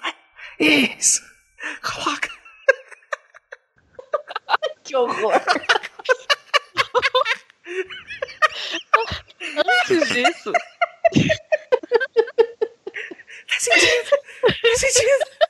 [0.59, 1.23] Isso.
[1.83, 2.31] Coloca.
[4.85, 5.33] Que horror.
[9.57, 10.53] antes disso.
[13.49, 14.11] Faz sentido!
[14.61, 15.43] Faz sentido!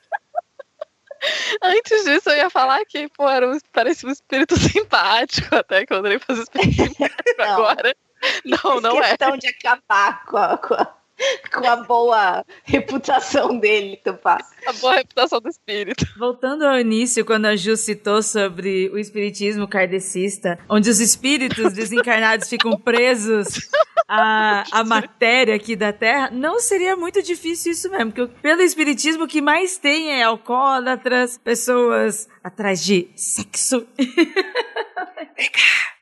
[1.62, 5.92] Antes disso, eu ia falar que, pô, era um, parecia um espírito simpático, até que
[5.92, 7.44] eu adorei fazer espírito simpático não.
[7.44, 7.96] agora.
[8.44, 9.08] Não, Fiz não é.
[9.08, 10.96] questão de acabar com a, com a,
[11.52, 14.38] com a boa reputação dele, Tupá.
[14.66, 16.06] A boa reputação do espírito.
[16.18, 22.48] Voltando ao início, quando a Ju citou sobre o espiritismo kardecista, onde os espíritos desencarnados
[22.48, 23.70] ficam presos
[24.08, 29.24] à, à matéria aqui da Terra, não seria muito difícil isso mesmo, porque pelo espiritismo
[29.24, 33.86] o que mais tem é alcoólatras, pessoas atrás de sexo.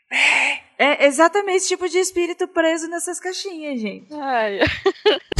[0.79, 4.13] É exatamente esse tipo de espírito preso nessas caixinhas, gente.
[4.15, 4.61] Ai.